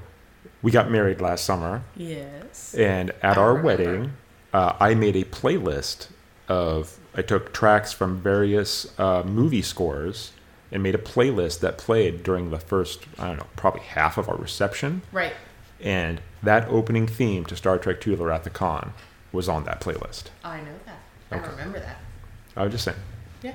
[0.62, 2.74] we got married last summer, Yes.
[2.74, 3.66] and at I our remember.
[3.66, 4.12] wedding,
[4.52, 6.08] uh, I made a playlist
[6.48, 6.96] of.
[7.14, 10.30] I took tracks from various uh, movie scores
[10.70, 14.28] and made a playlist that played during the first, I don't know, probably half of
[14.28, 15.02] our reception.
[15.10, 15.32] Right.
[15.80, 18.92] And that opening theme to Star Trek II: The Wrath of Khan
[19.32, 20.24] was on that playlist.
[20.44, 20.98] I know that.
[21.32, 21.50] I Okay.
[21.50, 21.98] remember that.
[22.56, 22.98] I was just saying.
[23.42, 23.54] Yeah.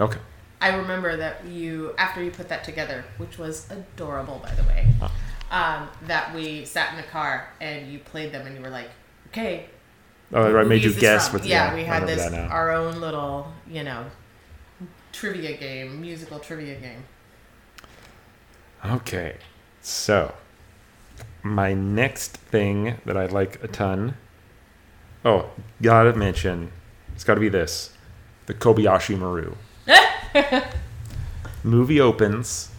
[0.00, 0.18] Okay.
[0.60, 4.86] I remember that you, after you put that together, which was adorable, by the way,
[5.02, 5.10] Oh.
[5.50, 8.88] um, that we sat in the car and you played them and you were like,
[9.28, 9.66] okay.
[10.32, 13.84] Oh, I made you guess with Yeah, yeah, we had this, our own little, you
[13.84, 14.06] know,
[15.12, 17.04] trivia game, musical trivia game.
[18.84, 19.36] Okay.
[19.82, 20.34] So,
[21.42, 24.16] my next thing that I like a ton.
[25.24, 25.50] Oh,
[25.82, 26.70] gotta mention,
[27.14, 27.90] it's got to be this,
[28.46, 29.54] the Kobayashi Maru.
[31.62, 32.70] Movie opens.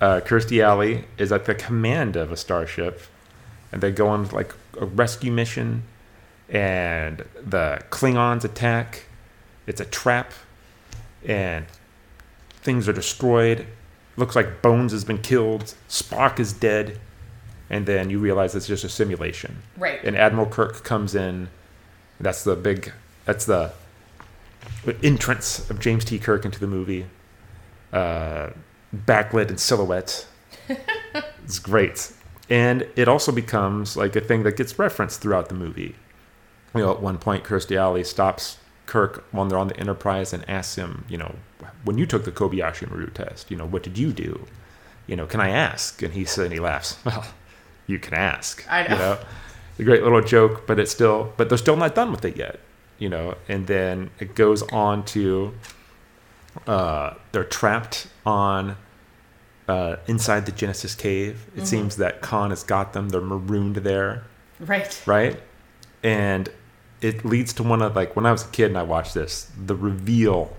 [0.00, 3.02] Uh, Kirstie Alley is at the command of a starship,
[3.72, 5.82] and they go on like a rescue mission,
[6.48, 9.06] and the Klingons attack.
[9.66, 10.32] It's a trap,
[11.24, 11.66] and
[12.62, 13.66] things are destroyed.
[14.16, 15.74] Looks like Bones has been killed.
[15.88, 17.00] Spock is dead,
[17.68, 19.62] and then you realize it's just a simulation.
[19.76, 20.02] Right.
[20.04, 21.48] And Admiral Kirk comes in.
[22.20, 22.92] That's the big.
[23.24, 23.72] That's the
[25.02, 26.18] entrance of James T.
[26.18, 27.06] Kirk into the movie.
[27.92, 28.50] Uh,
[28.94, 30.26] backlit and silhouette.
[31.44, 32.12] it's great,
[32.50, 35.94] and it also becomes like a thing that gets referenced throughout the movie.
[36.74, 40.48] You know, at one point, Kirstie Alley stops Kirk when they're on the Enterprise and
[40.48, 41.36] asks him, you know,
[41.84, 44.46] when you took the Kobayashi Maru test, you know, what did you do?
[45.06, 46.02] You know, can I ask?
[46.02, 46.96] And he said, and he laughs.
[47.04, 47.24] Well,
[47.86, 48.66] you can ask.
[48.70, 48.92] I know.
[48.92, 49.18] You know,
[49.78, 52.60] a great little joke, but it's still, but they're still not done with it yet.
[52.98, 55.54] You know, and then it goes on to,
[56.66, 58.76] uh, they're trapped on,
[59.68, 61.46] uh, inside the Genesis cave.
[61.56, 63.10] It seems that Khan has got them.
[63.10, 64.24] They're marooned there
[64.58, 65.00] Right.
[65.06, 65.40] right?
[66.02, 66.48] And
[67.00, 69.50] it leads to one of like when I was a kid and I watched this,
[69.56, 70.56] the reveal.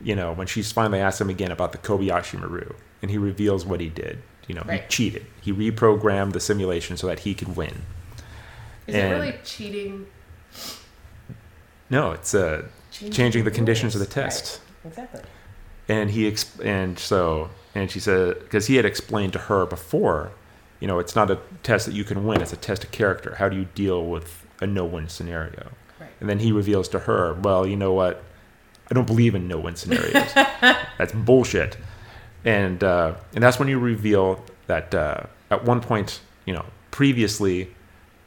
[0.00, 3.64] You know, when she's finally asked him again about the Kobayashi Maru, and he reveals
[3.66, 4.22] what he did.
[4.46, 4.82] You know, Right.
[4.82, 5.26] he cheated.
[5.40, 7.82] He reprogrammed the simulation so that he could win.
[8.86, 10.06] Is And- it really cheating?
[11.90, 14.60] No, it's uh, changing the conditions of the test.
[14.84, 14.90] Right.
[14.92, 15.20] Exactly.
[15.88, 20.30] and he exp- and so and she said because he had explained to her before
[20.78, 23.34] you know it's not a test that you can win it's a test of character
[23.36, 25.70] how do you deal with a no-win scenario
[26.00, 26.08] Right.
[26.20, 28.22] and then he reveals to her well you know what
[28.88, 31.76] i don't believe in no-win scenarios that's bullshit
[32.44, 37.74] and uh, and that's when you reveal that uh, at one point you know previously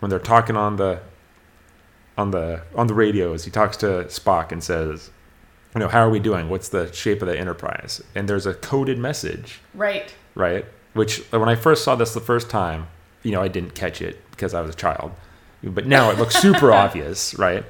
[0.01, 0.99] when they're talking on the
[2.19, 3.87] on the on the radios he talks to
[4.19, 5.09] spock and says
[5.75, 6.49] you know, how are we doing?
[6.49, 8.01] What's the shape of the enterprise?
[8.15, 10.11] And there's a coded message, Right.
[10.33, 10.65] right?
[10.93, 12.87] Which uh, when I first saw this the first time,
[13.21, 15.11] you know, I didn't catch it because I was a child.
[15.63, 17.63] But now it looks super obvious, right?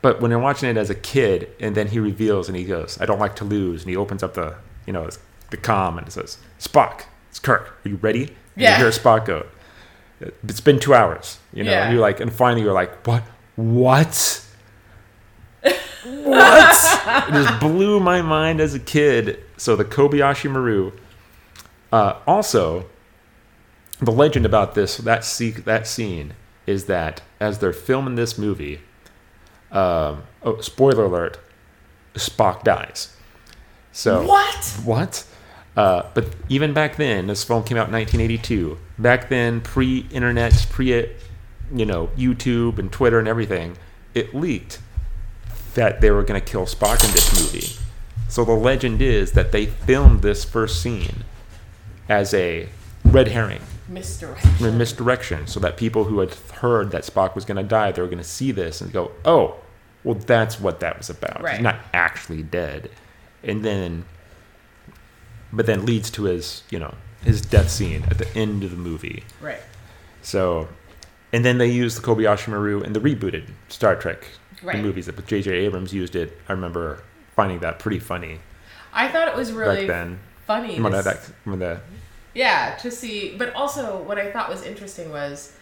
[0.00, 2.98] But when you're watching it as a kid, and then he reveals and he goes,
[3.02, 4.54] "I don't like to lose," and he opens up the,
[4.86, 5.06] you know,
[5.50, 7.64] the comm and it says, "Spock, it's Kirk.
[7.84, 8.78] Are you ready?" And Yeah.
[8.78, 9.44] You hear Spock go,
[10.48, 11.70] "It's been two hours," you know.
[11.70, 11.82] Yeah.
[11.84, 13.22] And you're like, and finally you're like, "What?
[13.56, 14.44] What?"
[15.62, 17.28] what?
[17.28, 19.42] it just blew my mind as a kid.
[19.56, 20.92] So the Kobayashi Maru.
[21.92, 22.86] Uh, also,
[24.00, 26.34] the legend about this that se- that scene
[26.66, 28.80] is that as they're filming this movie,
[29.70, 31.38] um, oh, spoiler alert,
[32.14, 33.16] Spock dies.
[33.92, 34.80] So What?
[34.84, 35.24] what?
[35.76, 38.78] Uh, but even back then, this film came out in 1982.
[38.98, 41.10] Back then, pre-internet, pre,
[41.72, 43.76] you know, YouTube and Twitter and everything,
[44.14, 44.78] it leaked
[45.74, 47.76] that they were going to kill Spock in this movie.
[48.28, 51.24] So the legend is that they filmed this first scene
[52.08, 52.68] as a
[53.04, 54.78] red herring, Misdirection.
[54.78, 58.08] misdirection, so that people who had heard that Spock was going to die, they were
[58.08, 59.56] going to see this and go, "Oh,
[60.04, 61.42] well, that's what that was about.
[61.42, 61.54] Right.
[61.56, 62.90] He's not actually dead."
[63.42, 64.04] And then,
[65.52, 68.76] but then leads to his, you know, his death scene at the end of the
[68.76, 69.24] movie.
[69.40, 69.60] Right.
[70.22, 70.68] So,
[71.32, 74.24] and then they used the Kobayashi Maru in the rebooted Star Trek
[74.62, 74.80] Right.
[74.82, 75.06] movies.
[75.14, 75.50] But J.J.
[75.50, 76.38] Abrams used it.
[76.48, 77.02] I remember
[77.34, 78.38] finding that pretty funny
[78.92, 80.18] I thought it was really back then.
[80.46, 80.78] funny.
[80.80, 81.80] When, to that, s- when the
[82.34, 83.34] Yeah, to see.
[83.36, 85.52] But also, what I thought was interesting was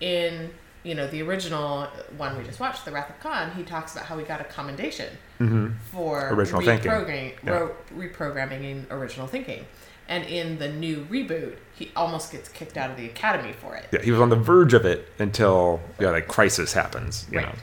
[0.00, 0.50] in
[0.84, 1.86] you know the original
[2.16, 3.50] one we just watched, The Wrath of Khan.
[3.56, 6.34] He talks about how he got a commendation for Mm-hmm.
[6.34, 6.90] Original thinking.
[6.90, 7.50] reprogramming, Yeah.
[7.50, 9.66] ro- reprogramming in original thinking.
[10.08, 13.86] And in the new reboot, he almost gets kicked out of the academy for it.
[13.92, 17.26] yeah, he was on the verge of it until yeah, like crisis happens.
[17.30, 17.46] You Right.
[17.46, 17.54] know.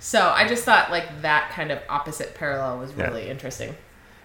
[0.00, 3.06] So I just thought like that kind of opposite parallel was Yeah.
[3.08, 3.76] really interesting.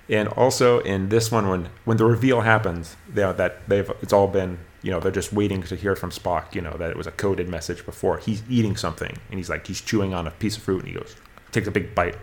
[0.09, 4.11] And also in this one, when when the reveal happens, they are, that they've it's
[4.13, 6.55] all been you know they're just waiting to hear from Spock.
[6.55, 8.17] You know that it was a coded message before.
[8.17, 10.93] He's eating something and he's like he's chewing on a piece of fruit and he
[10.95, 11.15] goes
[11.51, 12.17] takes a big bite.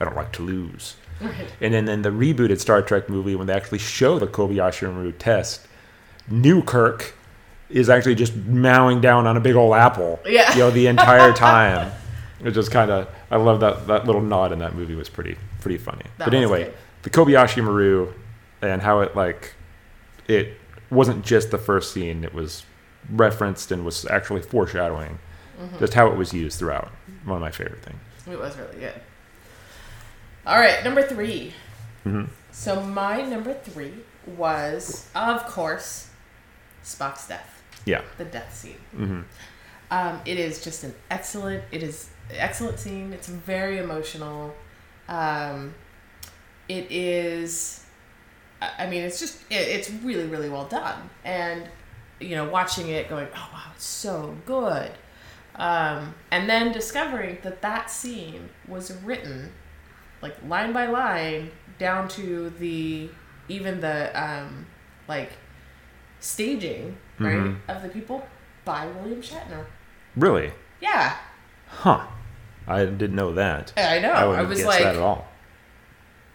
[0.00, 0.96] I don't like to lose.
[1.20, 1.48] Right.
[1.60, 5.10] And then in the rebooted Star Trek movie, when they actually show the Kobayashi Maru
[5.10, 5.66] test,
[6.30, 7.14] new Kirk
[7.70, 10.20] is actually just mowing down on a big old apple.
[10.26, 10.52] Yeah.
[10.54, 11.92] You know the entire time.
[12.44, 15.36] It just kind of I love that that little nod in that movie was pretty
[15.60, 16.04] pretty funny.
[16.18, 16.74] That but anyway, good.
[17.02, 18.12] the Kobayashi Maru
[18.62, 19.54] and how it like
[20.26, 20.54] it
[20.90, 22.64] wasn't just the first scene; it was
[23.10, 25.18] referenced and was actually foreshadowing
[25.60, 25.78] Mm-hmm.
[25.80, 26.88] just how it was used throughout.
[27.24, 27.98] One of my favorite things.
[28.30, 28.94] It was really good.
[30.46, 31.52] All right, number 3
[32.06, 32.28] Mhm.
[32.52, 33.92] So my number three
[34.36, 36.08] was, of course,
[36.96, 37.62] Spock's death.
[37.84, 38.02] Yeah.
[38.18, 38.80] the death scene.
[38.94, 39.20] hmm
[39.90, 41.62] Um, it is just an excellent.
[41.70, 43.12] It is excellent scene.
[43.12, 44.54] It's very emotional.
[45.08, 45.74] Um,
[46.68, 47.84] it is.
[48.60, 49.40] I I mean, it's just.
[49.50, 51.08] It, it's really, really well done.
[51.24, 51.68] And
[52.20, 54.90] you know, watching it, going, "Oh wow, it's so good,"
[55.56, 59.52] um, and then discovering that that scene was written,
[60.20, 63.08] like line by line, down to the
[63.48, 64.66] even the um,
[65.08, 65.30] like
[66.20, 67.58] staging right Mhm.
[67.68, 68.26] of the people
[68.64, 69.64] by William Shatner.
[70.16, 70.52] Really?
[70.80, 71.16] Yeah,
[71.68, 72.06] Huh.
[72.66, 73.72] I didn't know that.
[73.76, 74.12] I know.
[74.12, 75.26] I I, was like, that at all.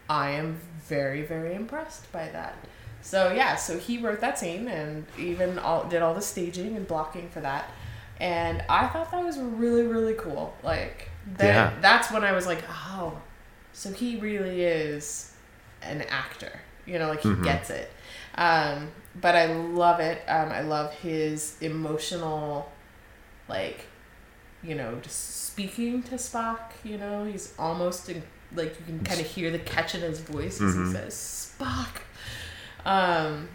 [0.08, 2.54] I am very, very impressed by that.
[3.02, 6.86] So yeah, so he wrote that scene and even all did all the staging and
[6.88, 7.68] blocking for that,
[8.20, 10.54] and I thought that was really, really cool.
[10.62, 11.72] Like that, Yeah.
[11.80, 13.18] that's when I was like, oh,
[13.72, 15.32] so he really is
[15.82, 16.60] an actor.
[16.86, 17.44] You know, like he Mhm.
[17.44, 17.90] gets it.
[18.36, 18.88] Um,
[19.20, 20.22] but I love it.
[20.28, 22.70] Um, I love his emotional,
[23.48, 23.86] like,
[24.62, 26.58] you know, just speaking to Spock.
[26.82, 28.22] You know, he's almost in,
[28.54, 30.86] like you can kind of hear the catch in his voice as Mhm.
[30.86, 32.00] he says Spock.
[32.84, 33.48] Um,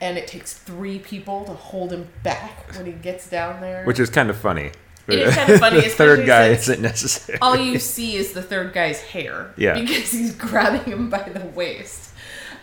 [0.00, 3.84] and it takes three people to hold him back when he gets down there.
[3.84, 4.72] Which is kind of funny.
[5.08, 7.38] It is kind of funny, the third guy isn't necessary.
[7.40, 9.52] all you see is the third guy's hair.
[9.56, 9.74] Yeah.
[9.80, 12.10] Because he's grabbing him by the waist.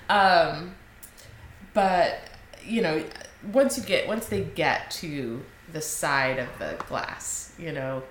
[0.09, 0.75] Um,
[1.73, 2.19] but
[2.65, 3.03] you know,
[3.51, 8.03] once you get once they get to the side of the glass, you know,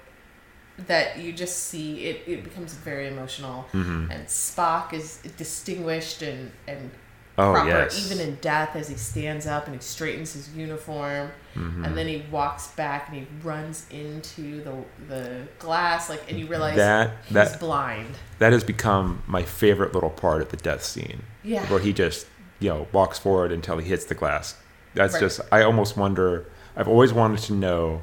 [0.87, 3.67] that you just see it, it becomes very emotional.
[3.73, 4.11] Mhm.
[4.11, 6.91] And Spock is distinguished and and
[7.39, 8.05] Oh proper yes.
[8.13, 11.87] even in death as he stands up and he straightens his uniform Mhm.
[11.87, 14.75] and then he walks back and he runs into the
[15.09, 19.95] the glass like and you realize that he's that blind that has become my favorite
[19.95, 21.23] little part of the death scene.
[21.43, 22.27] yeah where he just
[22.63, 24.57] you know walks forward until he hits the glass.
[24.95, 25.21] That's Right.
[25.21, 26.47] just I almost wonder.
[26.77, 28.03] I've always wanted to know.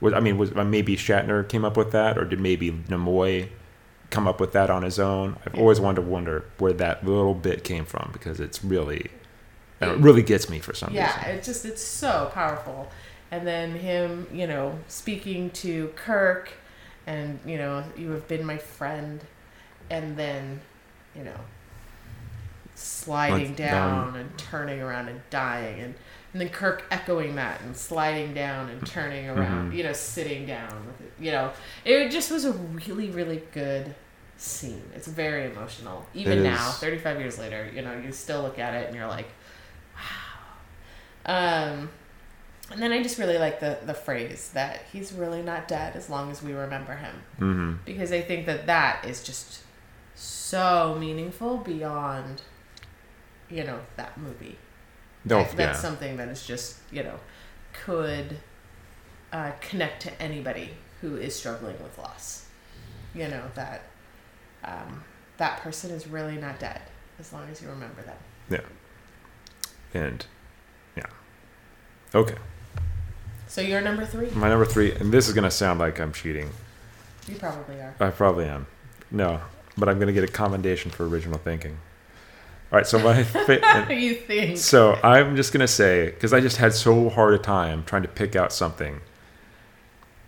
[0.00, 3.48] Was, I mean, was uh, maybe Shatner came up with that, or did maybe Nimoy
[4.10, 5.36] come up with that on his own?
[5.46, 5.60] I've Yeah.
[5.60, 9.10] always wanted to wonder where that little bit came from because it's really,
[9.80, 11.22] I it really gets me for some yeah reason.
[11.22, 12.90] Yeah, it's just it's so powerful
[13.30, 16.50] and then him you know speaking to kirk
[17.06, 19.20] and you know you have been my friend
[19.90, 20.60] and then
[21.14, 21.40] you know
[22.80, 24.16] sliding Like, down down.
[24.16, 25.94] and turning around and dying and
[26.32, 29.76] and then Kirk echoing that and sliding down and turning around, Mhm.
[29.76, 31.50] you know, sitting down with it, you know,
[31.84, 33.96] it just was a really, really good
[34.36, 34.84] scene.
[34.94, 36.06] It's very emotional.
[36.14, 36.76] Even It now, is.
[36.78, 39.26] 35 years later, you know, you still look at it and you're like,
[41.26, 41.32] wow.
[41.34, 41.90] Um,
[42.70, 46.08] and then I just really like the, the phrase that he's really not dead as
[46.08, 47.14] long as we remember him.
[47.40, 47.72] Mm-hmm.
[47.84, 49.62] Because I think that that is just
[50.14, 52.42] so meaningful beyond,
[53.50, 54.56] you know, that movie.
[55.24, 55.82] No, That- that's yeah.
[55.88, 57.18] something that is just you know
[57.72, 58.38] could
[59.32, 62.46] uh, connect to anybody who is struggling with loss.
[63.14, 63.82] You know that
[64.64, 65.04] um,
[65.36, 66.80] that person is really not dead
[67.18, 68.16] as long as you remember them.
[68.50, 68.60] Yeah.
[70.00, 70.24] And
[70.96, 71.06] yeah.
[72.14, 72.36] Okay,
[73.46, 74.30] So you're number three.
[74.30, 76.50] my number three, and this is gonna sound like I'm cheating.
[77.28, 77.94] You probably are.
[78.00, 78.66] I probably am.
[79.10, 79.40] No,
[79.76, 81.78] but I'm gonna get a commendation for original thinking.
[82.72, 84.56] All right, so my fa- you think?
[84.58, 88.08] so I'm just gonna say because I just had so hard a time trying to
[88.08, 89.00] pick out something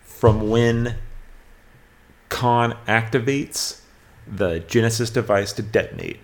[0.05, 0.97] from when
[2.29, 3.81] Khan activates
[4.27, 6.19] the Genesis device to detonate.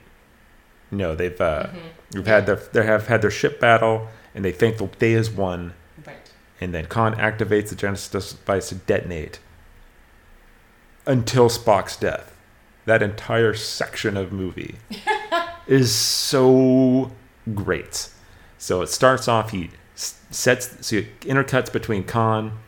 [0.91, 1.79] No, they've uh, Mhm.
[2.15, 5.31] we've had their they have had their ship battle and they think the day is
[5.31, 5.75] won,
[6.07, 6.17] Right.
[6.61, 9.39] and then Khan activates the Genesis device to detonate
[11.07, 12.35] until Spock's death.
[12.87, 14.77] That entire section of movie
[15.69, 17.11] is so
[17.55, 18.09] great.
[18.59, 22.59] So it starts off, he sets, so it intercuts between Khan,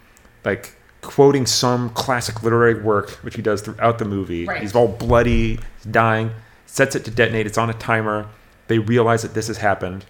[0.45, 4.45] like quoting some classic literary work, which he does throughout the movie.
[4.47, 4.61] Right.
[4.63, 5.59] He's all bloody,
[5.91, 6.31] dying,
[6.67, 8.29] sets it to detonate, it's on a timer.
[8.69, 10.05] They realize that this has happened.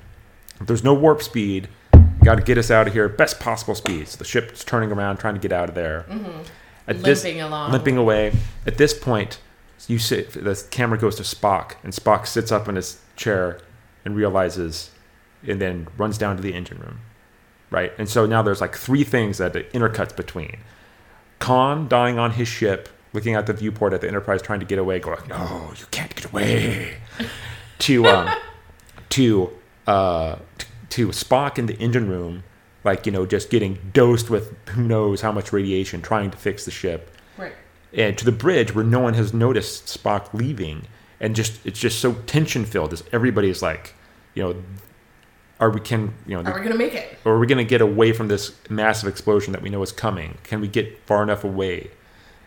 [0.60, 1.68] There's no warp speed.
[2.22, 4.06] Got to get us out of here, best possible speed.
[4.08, 6.04] So the ship's turning around, trying to get out of there.
[6.10, 6.42] Mm-hmm.
[6.86, 7.72] At this- Limping along.
[7.72, 8.32] limping away.
[8.66, 9.38] At this point,
[9.88, 10.32] you sit.
[10.32, 13.60] The camera goes to Spock, and Spock sits up in his chair
[14.04, 14.90] and realizes,
[15.46, 17.00] and then runs down to the engine room,
[17.70, 17.92] right?
[17.98, 20.58] And so now there's like three things that intercuts between:
[21.38, 24.78] Khan dying on his ship, looking out the viewport at the Enterprise, trying to get
[24.78, 26.96] away, going, "No, you can't get away."
[27.80, 28.30] to um,
[29.10, 29.50] to
[29.86, 32.44] uh, t- to Spock in the engine room,
[32.84, 36.64] like you know, just getting dosed with who knows how much radiation, trying to fix
[36.64, 37.52] the ship Right.
[37.92, 40.82] And to the bridge where no one has noticed Spock leaving,
[41.20, 43.94] and just it's just so tension filled as everybody's like,
[44.34, 44.56] you know,
[45.58, 47.18] are we can you know Are we gonna make it?
[47.24, 49.92] or are we going to get away from this massive explosion that we know is
[49.92, 50.38] coming?
[50.44, 51.90] Can we get far enough away?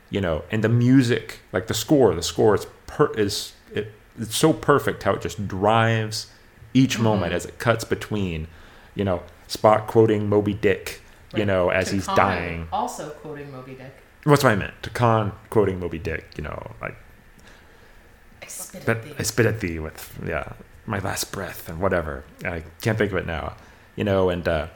[0.09, 4.35] You know, and the music, like the score, the score is per- is it, it's
[4.35, 6.27] so perfect how it just drives
[6.73, 7.03] each Mm-hmm.
[7.03, 8.47] moment as it cuts between,
[8.95, 11.01] you know, Spock quoting Moby Dick,
[11.35, 12.67] you know, as To he's dying.
[12.71, 13.95] Also quoting Moby Dick.
[14.23, 14.81] What's what I meant?
[14.83, 16.95] To Khan quoting Moby Dick, you know, like
[18.41, 19.13] I spit at thee.
[19.19, 20.53] I spit at thee with yeah
[20.85, 22.23] my last breath and whatever.
[22.45, 23.55] I can't think of it now,
[23.95, 24.29] you know.
[24.29, 24.67] And uh,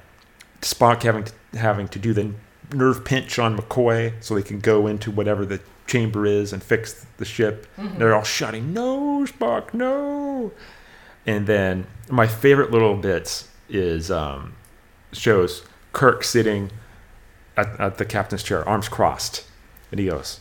[0.62, 2.34] Spock having to, having to do the
[2.74, 7.06] nerve pinch on McCoy so they can go into whatever the chamber is and fix
[7.18, 7.68] the ship.
[7.78, 8.00] Mm-hmm.
[8.00, 10.52] They're all shouting, "No, Spock, no!"
[11.26, 14.56] And then my favorite little bits is um,
[15.14, 16.72] shows Kirk sitting
[17.58, 19.46] at, at the captain's chair, arms crossed,
[19.92, 20.40] and he goes,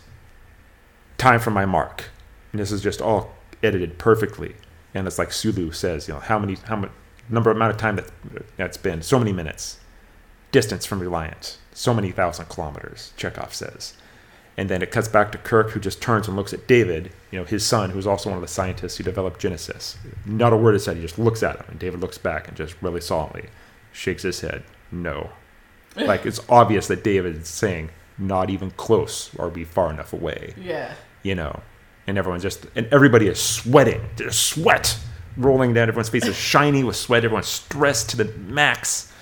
[1.19, 2.11] "Time for my mark."
[2.53, 4.55] And this is just all edited perfectly.
[4.95, 6.91] And it's like Sulu says, you know, how many, how much
[7.29, 8.11] number amount of time that
[8.57, 9.79] that's been, so many minutes,
[10.53, 13.13] distance from Reliant, so many thousand kilometers.
[13.17, 13.95] Chekhov says,
[14.57, 17.39] and then it cuts back to Kirk, who just turns and looks at David, you
[17.39, 19.99] know, his son, who's also one of the scientists who developed Genesis.
[20.25, 20.97] Not a word is said.
[20.97, 23.51] He just looks at him, and David looks back and just really solemnly
[23.93, 24.63] shakes his head.
[24.91, 25.31] No,
[26.07, 30.55] like it's obvious that David is saying, not even close, or be far enough away
[30.57, 30.95] yeah.
[31.23, 31.61] you know,
[32.07, 34.01] and everyone's just, and everybody is sweating.
[34.17, 34.99] There's sweat
[35.37, 36.25] rolling down everyone's face.
[36.27, 37.25] is shiny with sweat.
[37.25, 39.13] Everyone's stressed to the max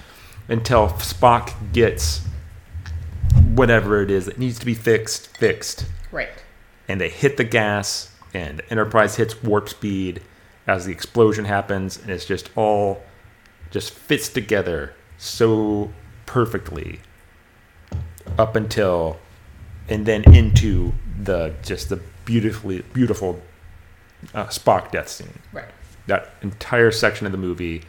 [0.49, 2.23] until Spock gets
[3.55, 5.87] whatever it is that needs to be fixed, fixed.
[6.13, 6.29] Right.
[6.89, 10.21] And they hit the gas, and Enterprise hits warp speed
[10.67, 13.03] as the explosion happens, and it's just all
[13.71, 15.91] just fits together so
[16.35, 16.99] perfectly
[18.39, 19.21] up until
[19.89, 23.41] and then into the just the beautifully beautiful
[24.35, 25.39] uh, Spock death scene.
[25.53, 25.69] Right.
[26.09, 27.85] That entire section of the movie,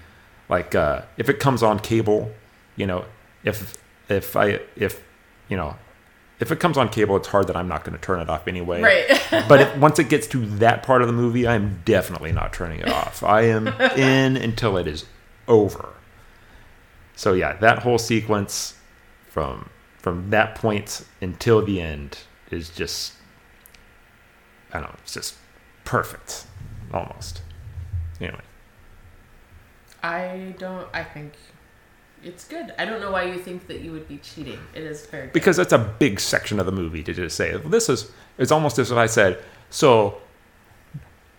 [0.47, 2.31] like uh, if it comes on cable,
[2.75, 3.05] you know,
[3.43, 3.73] if
[4.09, 5.01] if I if
[5.49, 5.75] you know
[6.39, 8.47] if it comes on cable, it's hard that I'm not going to turn it off
[8.47, 8.83] anyway.
[8.83, 9.27] Right.
[9.49, 12.81] but if, once it gets to that part of the movie, I'm definitely not turning
[12.81, 13.23] it off.
[13.23, 13.67] I am
[13.97, 15.05] in until it is
[15.47, 15.94] over.
[17.15, 18.75] So yeah, that whole sequence
[19.27, 22.19] from from that point until the end
[22.51, 23.13] is just
[24.71, 25.35] I don't know, it's just
[25.83, 26.45] perfect
[26.93, 27.41] almost.
[28.19, 28.41] Anyway,
[30.03, 30.87] I don't.
[30.93, 31.33] I think
[32.23, 32.73] it's good.
[32.77, 34.59] I don't know why you think that you would be cheating.
[34.73, 35.33] It is very good.
[35.33, 38.79] because that's a big section of the movie to just say this is it's almost
[38.79, 40.21] as if I said so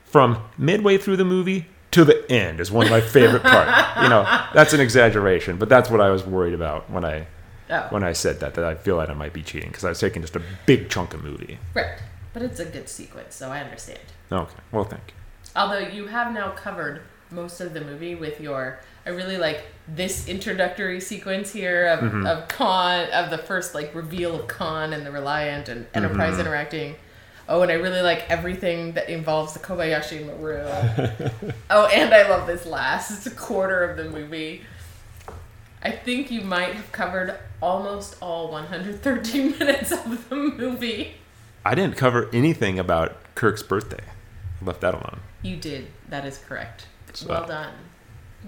[0.05, 1.67] from midway through the movie
[1.97, 4.03] to the end is one of my favorite parts.
[4.03, 4.23] you know,
[4.55, 7.27] that's an exaggeration, but that's what I was worried about when I
[7.71, 9.89] oh, when I said that that I feel like I might be cheating because I
[9.91, 11.59] was taking just a big chunk of movie.
[11.75, 11.99] right.
[12.33, 13.99] But it's a good sequence, so I understand.
[14.31, 15.15] Okay, well, thank you.
[15.57, 20.29] Although you have now covered most of the movie with your, I really like this
[20.29, 22.27] introductory sequence here of, Mm-hmm.
[22.27, 26.41] of Khan, of the first like reveal of Khan and the Reliant and Enterprise Mm-hmm.
[26.41, 26.97] interacting.
[27.49, 30.59] Oh, and I really like everything that involves the Kobayashi Maru.
[31.71, 34.63] oh, and I love this last it's a quarter of the movie.
[35.83, 41.15] I think you might have covered almost all 113 minutes of the movie.
[41.65, 44.03] I didn't cover anything about Kirk's birthday.
[44.61, 45.21] I left that alone.
[45.43, 45.87] You did.
[46.09, 46.87] That is correct.
[47.13, 47.73] So- well done.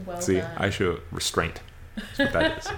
[0.07, 0.57] Well See, done.
[0.57, 1.61] I show restraint.
[1.97, 2.69] That's what that is.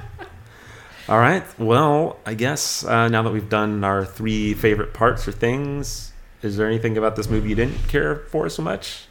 [1.09, 1.43] All right.
[1.59, 6.57] Well, I guess uh, now that we've done our three favorite parts or things, is
[6.57, 9.07] there anything about this movie you didn't care for so much?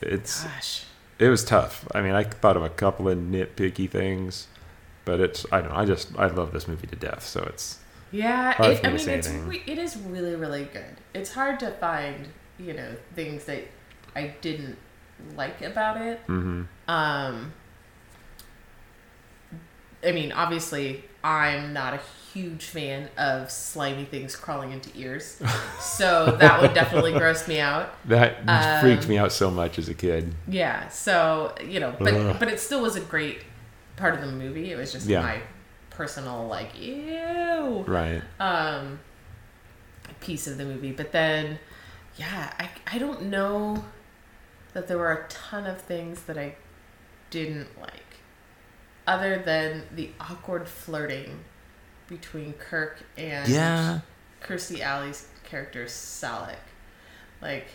[0.00, 0.84] It's Gosh.
[1.18, 1.86] it was tough.
[1.94, 4.46] I mean, I thought of a couple of nitpicky things,
[5.04, 5.76] but it's I don't know.
[5.76, 7.24] I just I love this movie to death.
[7.24, 7.78] So it's
[8.12, 11.00] Yeah, it, I me to mean, it's re- it is really really good.
[11.14, 12.28] It's hard to find
[12.58, 13.64] you know things that
[14.14, 14.76] I didn't
[15.36, 16.20] like about it.
[16.26, 17.52] hmm Um,
[20.06, 22.00] I mean, obviously, I'm not a
[22.32, 25.40] huge fan of slimy things crawling into ears,
[25.80, 27.94] so that would definitely gross me out.
[28.08, 30.34] that Um, freaked me out so much as a kid.
[30.46, 32.36] Yeah, so you know, but Ugh.
[32.38, 33.42] but it still was a great
[33.96, 34.70] part of the movie.
[34.70, 35.22] It was just Yeah.
[35.22, 35.40] my
[35.90, 38.22] personal like ew Right.
[38.38, 39.00] um
[40.20, 40.92] piece of the movie.
[40.92, 41.58] But then,
[42.16, 43.84] yeah, I I don't know
[44.74, 46.54] that there were a ton of things that I
[47.30, 48.07] didn't like,
[49.08, 51.40] other than the awkward flirting
[52.08, 54.00] between Kirk and Yeah.
[54.42, 56.56] Kirstie Alley's character Saavik.
[57.40, 57.66] Like,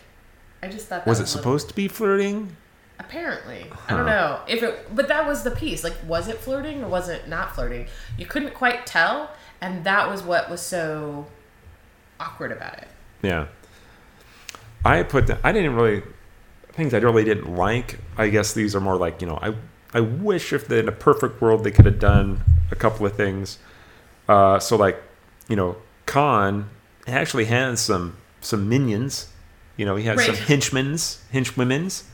[0.62, 2.56] I just thought that Was it little- supposed to be flirting?
[3.00, 5.82] Apparently, I don't know if it, but that was the piece.
[5.82, 7.88] Like, was it flirting or was it not flirting?
[8.16, 9.30] You couldn't quite tell,
[9.60, 11.26] and that was what was so
[12.20, 12.88] awkward about it.
[13.20, 13.46] Yeah.
[14.84, 16.02] I put the, I didn't really
[16.74, 17.98] things I really didn't like.
[18.16, 19.54] I guess these are more like you know I
[19.94, 23.14] I wish if they, in a perfect world they could have done a couple of
[23.16, 23.58] things.
[24.28, 25.00] Uh, so like,
[25.48, 25.76] you know,
[26.06, 26.68] Khan
[27.06, 29.28] actually has some some minions.
[29.76, 30.44] You know, he has some Right.
[30.44, 32.04] henchmen's, henchwomen's,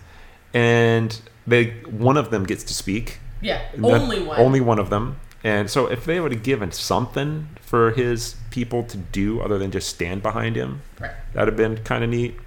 [0.55, 3.19] and they one of them gets to speak.
[3.41, 4.39] Yeah, only one.
[4.39, 5.17] Only one of them.
[5.43, 9.71] And so if they would have given something for his people to do other than
[9.71, 11.13] just stand behind him, Right.
[11.33, 12.39] that'd have been kind of neat.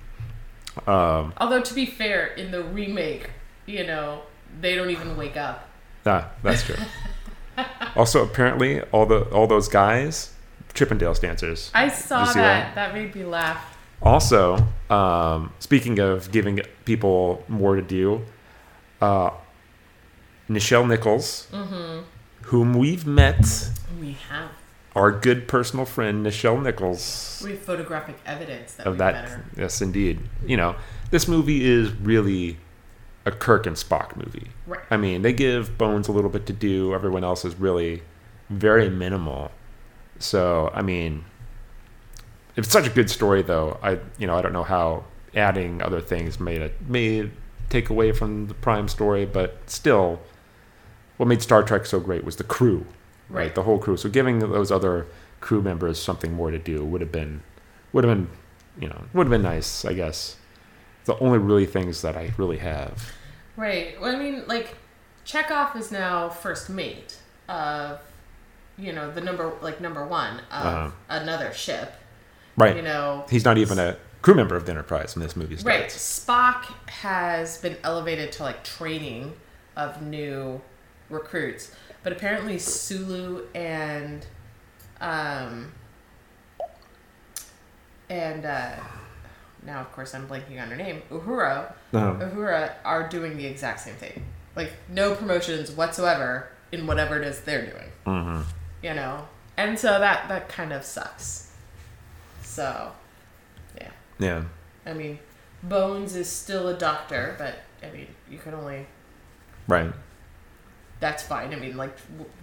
[0.85, 3.31] Um, Although to be fair, in the remake,
[3.65, 4.21] you know,
[4.61, 5.67] they don't even wake up.
[6.05, 6.75] ah, that's true.
[7.95, 10.33] also, apparently, all the all those guys,
[10.73, 11.71] Chippendales dancers.
[11.73, 12.33] I saw that.
[12.33, 12.75] that?
[12.75, 12.93] that.
[12.93, 13.77] made me laugh.
[14.01, 14.57] Also,
[14.89, 18.21] um, speaking of giving people more to do,
[19.01, 19.29] uh,
[20.49, 22.01] Nichelle Nichols, Mm-hmm.
[22.47, 23.69] whom we've met,
[24.01, 24.49] We have
[24.95, 27.41] our good personal friend Nichelle Nichols.
[27.45, 29.39] we have photographic evidence that of that.
[29.57, 30.19] Yes, indeed.
[30.45, 30.75] You know,
[31.11, 32.57] this movie is really
[33.25, 34.49] a Kirk and Spock movie.
[34.67, 34.81] Right.
[34.89, 36.93] I mean, they give Bones a little bit to do.
[36.93, 38.03] Everyone else is really
[38.49, 39.51] very minimal.
[40.19, 41.23] So, I mean,
[42.55, 43.79] it's such a good story, though.
[43.81, 45.05] I, you know, I don't know how
[45.35, 47.29] adding other things made it may
[47.69, 50.19] take away from the prime story, but still,
[51.17, 52.85] what made Star Trek so great was the crew,
[53.29, 53.43] right?
[53.43, 53.55] Right.
[53.55, 53.97] The whole crew.
[53.97, 55.07] So, giving those other
[55.39, 57.41] crew members something more to do would have been,
[57.93, 58.29] would have been,
[58.79, 60.37] you know, would have been nice, I guess.
[61.05, 63.11] The only really things that I really have.
[63.57, 63.99] Right.
[63.99, 64.75] Well, I mean, like,
[65.25, 67.17] Chekhov is now first mate
[67.49, 67.99] of,
[68.77, 70.91] you know, the number like number one of Uh-huh.
[71.09, 71.93] another ship.
[72.57, 72.75] Right.
[72.75, 75.87] You know, He's not even a crew member of the Enterprise when this movie Right.
[75.89, 79.33] Spock has been elevated to like training
[79.75, 80.61] of new
[81.09, 81.71] recruits,
[82.03, 84.25] but apparently Sulu and
[85.01, 85.71] um
[88.09, 88.75] and uh
[89.65, 91.73] now of course I'm blanking on her name, Uhura.
[91.93, 94.25] Um, Uhura are doing the exact same thing.
[94.55, 97.91] Like no promotions whatsoever in whatever it is they're doing.
[98.05, 98.43] mhm.
[98.81, 99.27] You know?
[99.57, 101.51] And so that that kind of sucks.
[102.41, 102.91] So
[103.79, 103.91] yeah.
[104.19, 104.43] Yeah.
[104.85, 105.19] I mean,
[105.63, 107.55] Bones is still a doctor, but
[107.87, 108.85] I mean, you can only.
[109.67, 109.93] Right.
[111.03, 111.53] That's fine.
[111.53, 111.93] I mean, like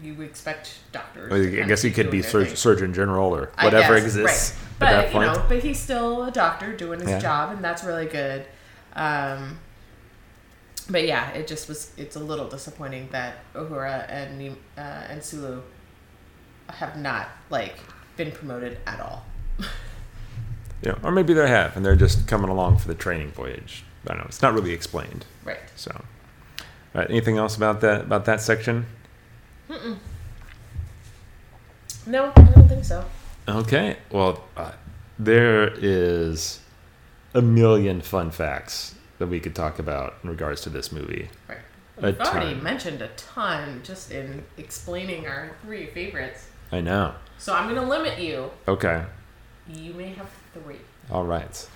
[0.02, 1.30] you expect doctors.
[1.30, 4.64] Well, I guess he could be sur- Surgeon General or whatever guess, exists right.
[4.66, 5.32] at But that you point.
[5.32, 7.18] know, but he's still a doctor doing his Yeah.
[7.20, 8.44] job, and that's really good.
[8.94, 9.60] Um,
[10.90, 11.92] but yeah, it just was.
[11.96, 15.62] It's a little disappointing that Uhura and uh, and Sulu
[16.68, 17.76] have not like
[18.18, 19.24] been promoted at all.
[20.82, 23.84] Yeah, or maybe they have, and they're just coming along for the training voyage.
[24.06, 24.24] I don't know.
[24.28, 25.26] It's not really explained.
[25.44, 25.58] Right.
[25.76, 26.04] So,
[26.94, 28.86] All right, anything else about that about that section?
[32.06, 33.04] No, I don't think so.
[33.48, 33.96] Okay.
[34.10, 34.72] Well, uh,
[35.18, 36.60] there is
[37.34, 41.28] a million fun facts that we could talk about in regards to this movie.
[41.48, 41.58] Right.
[41.98, 42.62] A We've already ton.
[42.62, 46.46] mentioned a ton just in explaining our three favorites.
[46.72, 47.14] I know.
[47.38, 48.50] So I'm going to limit you.
[48.66, 49.04] Okay.
[49.68, 50.76] You may have three.
[51.10, 51.68] All right.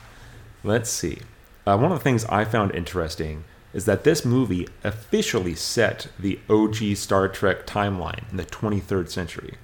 [0.62, 1.18] Let's see.
[1.66, 3.44] Uh, one of the things I found interesting
[3.74, 9.54] is that this movie officially set the OG Star Trek timeline in the 23rd century.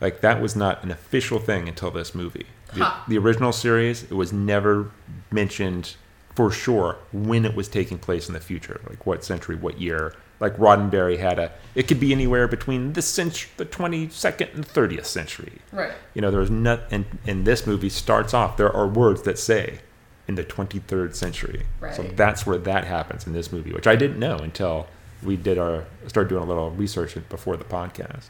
[0.00, 2.46] Like, that was not an official thing until this movie.
[2.74, 3.00] The, Huh.
[3.06, 4.90] the original series, it was never
[5.30, 5.94] mentioned
[6.34, 10.14] for sure when it was taking place in the future, like what century, what year.
[10.40, 15.04] Like Roddenberry had a, it could be anywhere between this century, the 22nd and 30th
[15.04, 15.58] century.
[15.70, 15.92] Right.
[16.14, 19.80] You know, there's not, and, and this movie starts off, there are words that say
[20.28, 21.66] in the 23rd century.
[21.94, 24.86] So that's where that happens in this movie, which I didn't know until
[25.22, 28.26] we did our, started doing a little research before the podcast.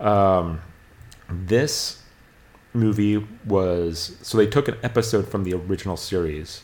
[0.00, 0.60] Um,
[1.28, 2.02] this
[2.74, 6.62] movie was, so they took an episode from the original series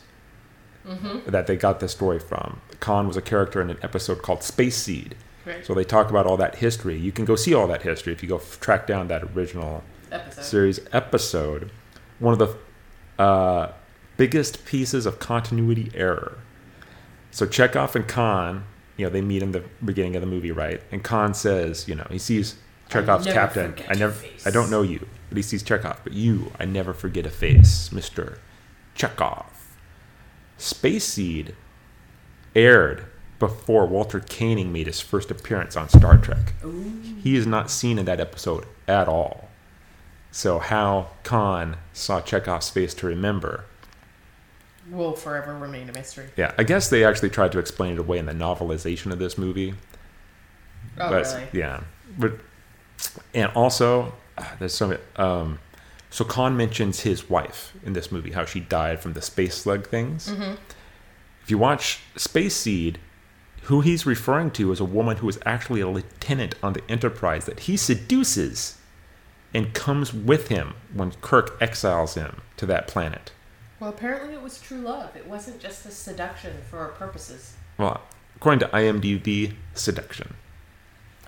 [0.87, 1.29] Mm-hmm.
[1.29, 2.61] that they got the story from.
[2.79, 5.13] Khan was a character in an episode called Space Seed.
[5.45, 5.63] Right.
[5.63, 6.97] So they talk about all that history.
[6.97, 9.83] You can go see all that history if you go f- track down that original
[10.11, 10.41] Episode.
[10.41, 11.69] series episode.
[12.17, 13.71] One of the uh,
[14.19, 16.37] biggest pieces of continuity error.
[17.31, 18.65] So Chekhov and Khan,
[18.97, 20.81] you know, they meet in the beginning of the movie, right?
[20.91, 22.57] And Khan says, you know, he sees
[22.89, 23.75] Chekhov's never captain.
[23.87, 24.15] I never.
[24.45, 26.01] I don't know you, but he sees Chekhov.
[26.03, 28.39] But you, I never forget a face, Mister
[28.93, 29.45] Chekhov.
[30.57, 31.55] Space Seed
[32.53, 33.05] aired
[33.39, 36.55] before Walter Koenig made his first appearance on Star Trek.
[36.65, 36.91] Ooh.
[37.23, 39.47] He is not seen in that episode at all.
[40.31, 43.63] So how Khan saw Chekhov's face to remember?
[44.91, 46.27] Will forever remain a mystery.
[46.35, 49.37] Yeah, I guess they actually tried to explain it away in the novelization of this
[49.37, 49.73] movie.
[50.97, 51.47] Oh, but really?
[51.53, 51.83] yeah,
[52.17, 52.33] but
[53.33, 54.97] and also ah, there's some.
[55.15, 55.59] Um,
[56.09, 59.87] so Khan mentions his wife in this movie, how she died from the space slug
[59.87, 60.29] things.
[60.29, 60.55] Mm-hmm.
[61.43, 62.99] If you watch Space Seed,
[63.63, 67.45] who he's referring to is a woman who is actually a lieutenant on the Enterprise
[67.45, 68.77] that he seduces
[69.53, 73.31] and comes with him when Kirk exiles him to that planet.
[73.79, 75.15] Well, apparently it was true love.
[75.15, 77.53] It wasn't just a seduction for our purposes.
[77.77, 78.01] Well,
[78.35, 80.33] according to IMDb, seduction.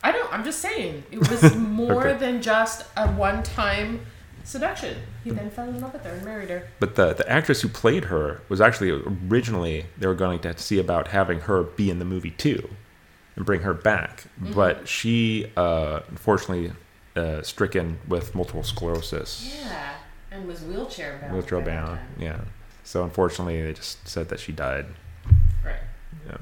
[0.03, 0.31] I don't.
[0.33, 2.17] I'm just saying it was more Okay.
[2.19, 4.05] than just a one-time
[4.43, 4.97] seduction.
[5.23, 6.67] He then fell in love with her and married her.
[6.79, 8.89] But the, the actress who played her was actually
[9.29, 12.69] originally they were going to see about having her be in the movie too
[13.35, 14.25] and bring her back.
[14.39, 16.73] But she, uh, unfortunately,
[17.15, 19.93] uh, stricken with multiple sclerosis, Yeah,
[20.31, 21.33] and was wheelchair bound.
[21.33, 21.99] wheelchair bound.
[22.17, 22.41] Yeah.
[22.83, 24.85] So unfortunately, they just said that she died.
[25.63, 25.75] Right.
[26.27, 26.37] Yeah.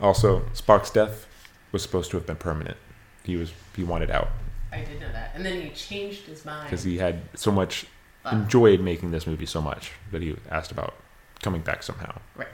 [0.00, 1.26] Also, Spock's death
[1.72, 2.76] was supposed to have been permanent.
[3.22, 4.28] He was he wanted out
[4.72, 5.32] I did know that.
[5.34, 6.64] And then he changed his mind.
[6.64, 7.86] because he had so much
[8.30, 10.94] enjoyed making this movie so much that he asked about
[11.42, 12.18] coming back somehow.
[12.36, 12.48] right.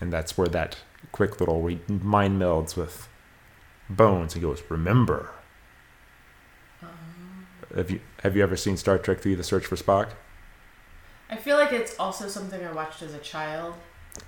[0.00, 0.78] and that's where that
[1.12, 3.08] quick little re- mind melds with
[3.88, 4.34] Bones.
[4.34, 5.30] He goes, "Remember."
[7.76, 10.10] Have you have you ever seen Star Trek Three: The Search for Spock?
[11.30, 13.74] I feel like it's also something I watched as a child.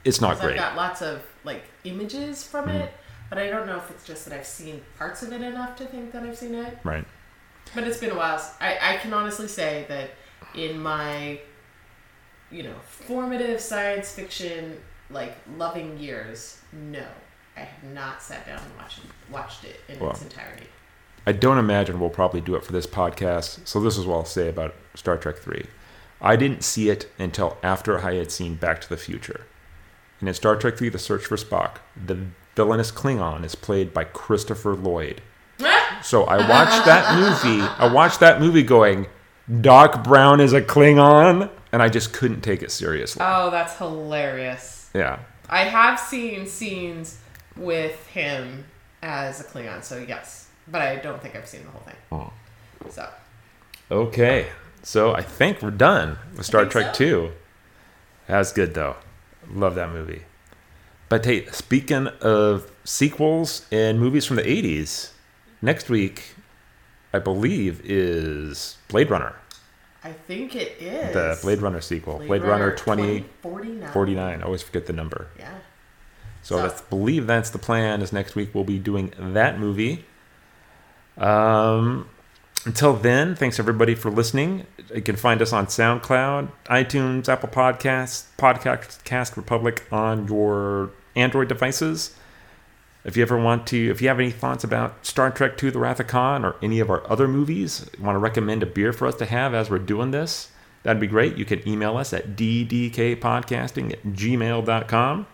[0.04, 0.52] It's not great.
[0.52, 2.74] I've got lots of like images from Mhm.
[2.82, 2.92] it,
[3.30, 5.86] but I don't know if it's just that I've seen parts of it enough to
[5.86, 6.78] think that I've seen it.
[6.84, 7.04] Right.
[7.74, 8.40] But it's been a while.
[8.60, 10.10] I, I can honestly say that
[10.54, 11.40] in my,
[12.50, 14.80] you know, formative science fiction
[15.10, 17.06] like loving years, no,
[17.56, 20.10] I have not sat down and watched watched it in Well.
[20.10, 20.66] its entirety.
[21.28, 23.68] I don't imagine we'll probably do it for this podcast.
[23.68, 25.66] So this is what I'll say about Star Trek Three.
[26.22, 29.42] I didn't see it until after I had seen Back to the Future.
[30.20, 34.04] And in Star Trek Three: The Search for Spock, the villainous Klingon is played by
[34.04, 35.20] Christopher Lloyd.
[36.00, 37.60] So I watched that movie.
[37.60, 39.08] I watched that movie going,
[39.60, 43.20] Doc Brown is a Klingon, and I just couldn't take it seriously.
[43.26, 44.90] Oh, that's hilarious.
[44.94, 45.18] Yeah.
[45.48, 47.18] I have seen scenes
[47.56, 48.64] with him
[49.02, 51.96] as a Klingon, so yes, but I don't think I've seen the whole thing.
[52.12, 52.32] Oh.
[52.90, 53.08] So
[53.90, 54.48] Okay.
[54.82, 56.98] So I think we're done with Star Trek so.
[56.98, 57.30] 2.
[58.26, 58.96] That's good though.
[59.50, 60.22] Love that movie.
[61.08, 65.12] But hey, speaking of sequels and movies from the 80s,
[65.62, 66.34] next week,
[67.14, 69.34] I believe, is Blade Runner,
[70.04, 72.18] I think it is the Blade Runner sequel.
[72.18, 73.76] Blade, Runner 2049.
[73.80, 74.40] 2049.
[74.40, 75.28] I always forget the number.
[75.38, 75.50] Yeah.
[76.42, 78.00] So, So- I believe that's the plan.
[78.00, 80.04] Is next week we'll be doing that movie.
[81.18, 82.08] Um,
[82.64, 84.66] until then, thanks everybody for listening.
[84.94, 92.14] You can find us on SoundCloud, iTunes, Apple Podcasts, Podcast Republic on your Android devices.
[93.04, 95.78] If you ever want to, if you have any thoughts about Star Trek II The
[95.78, 99.06] Wrath of Khan or any of our other movies, want to recommend a beer for
[99.06, 100.50] us to have as we're doing this,
[100.82, 101.36] that'd be great.
[101.36, 105.26] You can email us at ddkpodcasting at gmail.com.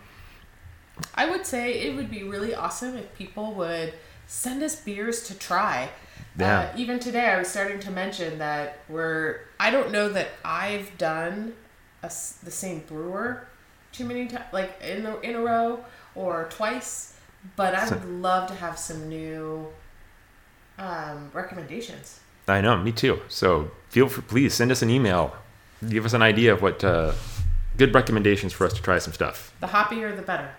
[1.15, 3.93] I would say it would be really awesome if people would
[4.27, 5.89] send us beers to try.
[6.37, 6.59] Yeah.
[6.59, 9.39] Uh, even today, I was starting to mention that we're.
[9.59, 11.53] I don't know that I've done
[12.03, 13.47] a the same brewer
[13.91, 17.13] too many times, like in a, in a row or twice.
[17.55, 19.67] But I would love to have some new
[20.77, 22.19] um, recommendations.
[22.47, 23.21] I know, me too.
[23.29, 25.35] So feel free, please send us an email.
[25.87, 27.13] Give us an idea of what uh,
[27.77, 30.49] good recommendations for us to try some stuff, The hoppier, the better.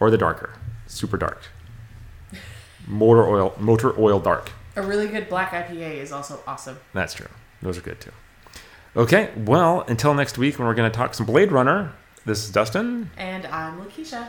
[0.00, 0.52] or the darker,
[0.86, 1.42] super dark,
[2.88, 4.50] motor oil, motor oil dark.
[4.76, 6.78] A really good black IPA is also awesome.
[6.94, 7.28] That's true.
[7.62, 8.12] Those are good too.
[8.96, 11.92] Okay, well, until next week when we're going to talk some Blade Runner.
[12.24, 14.28] This is Dustin, And I'm Lakeisha.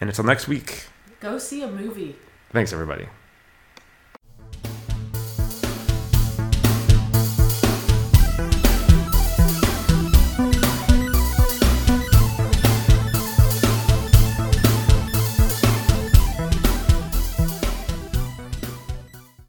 [0.00, 0.84] and until next week.
[1.20, 2.16] Go see a movie.
[2.52, 3.08] Thanks, everybody.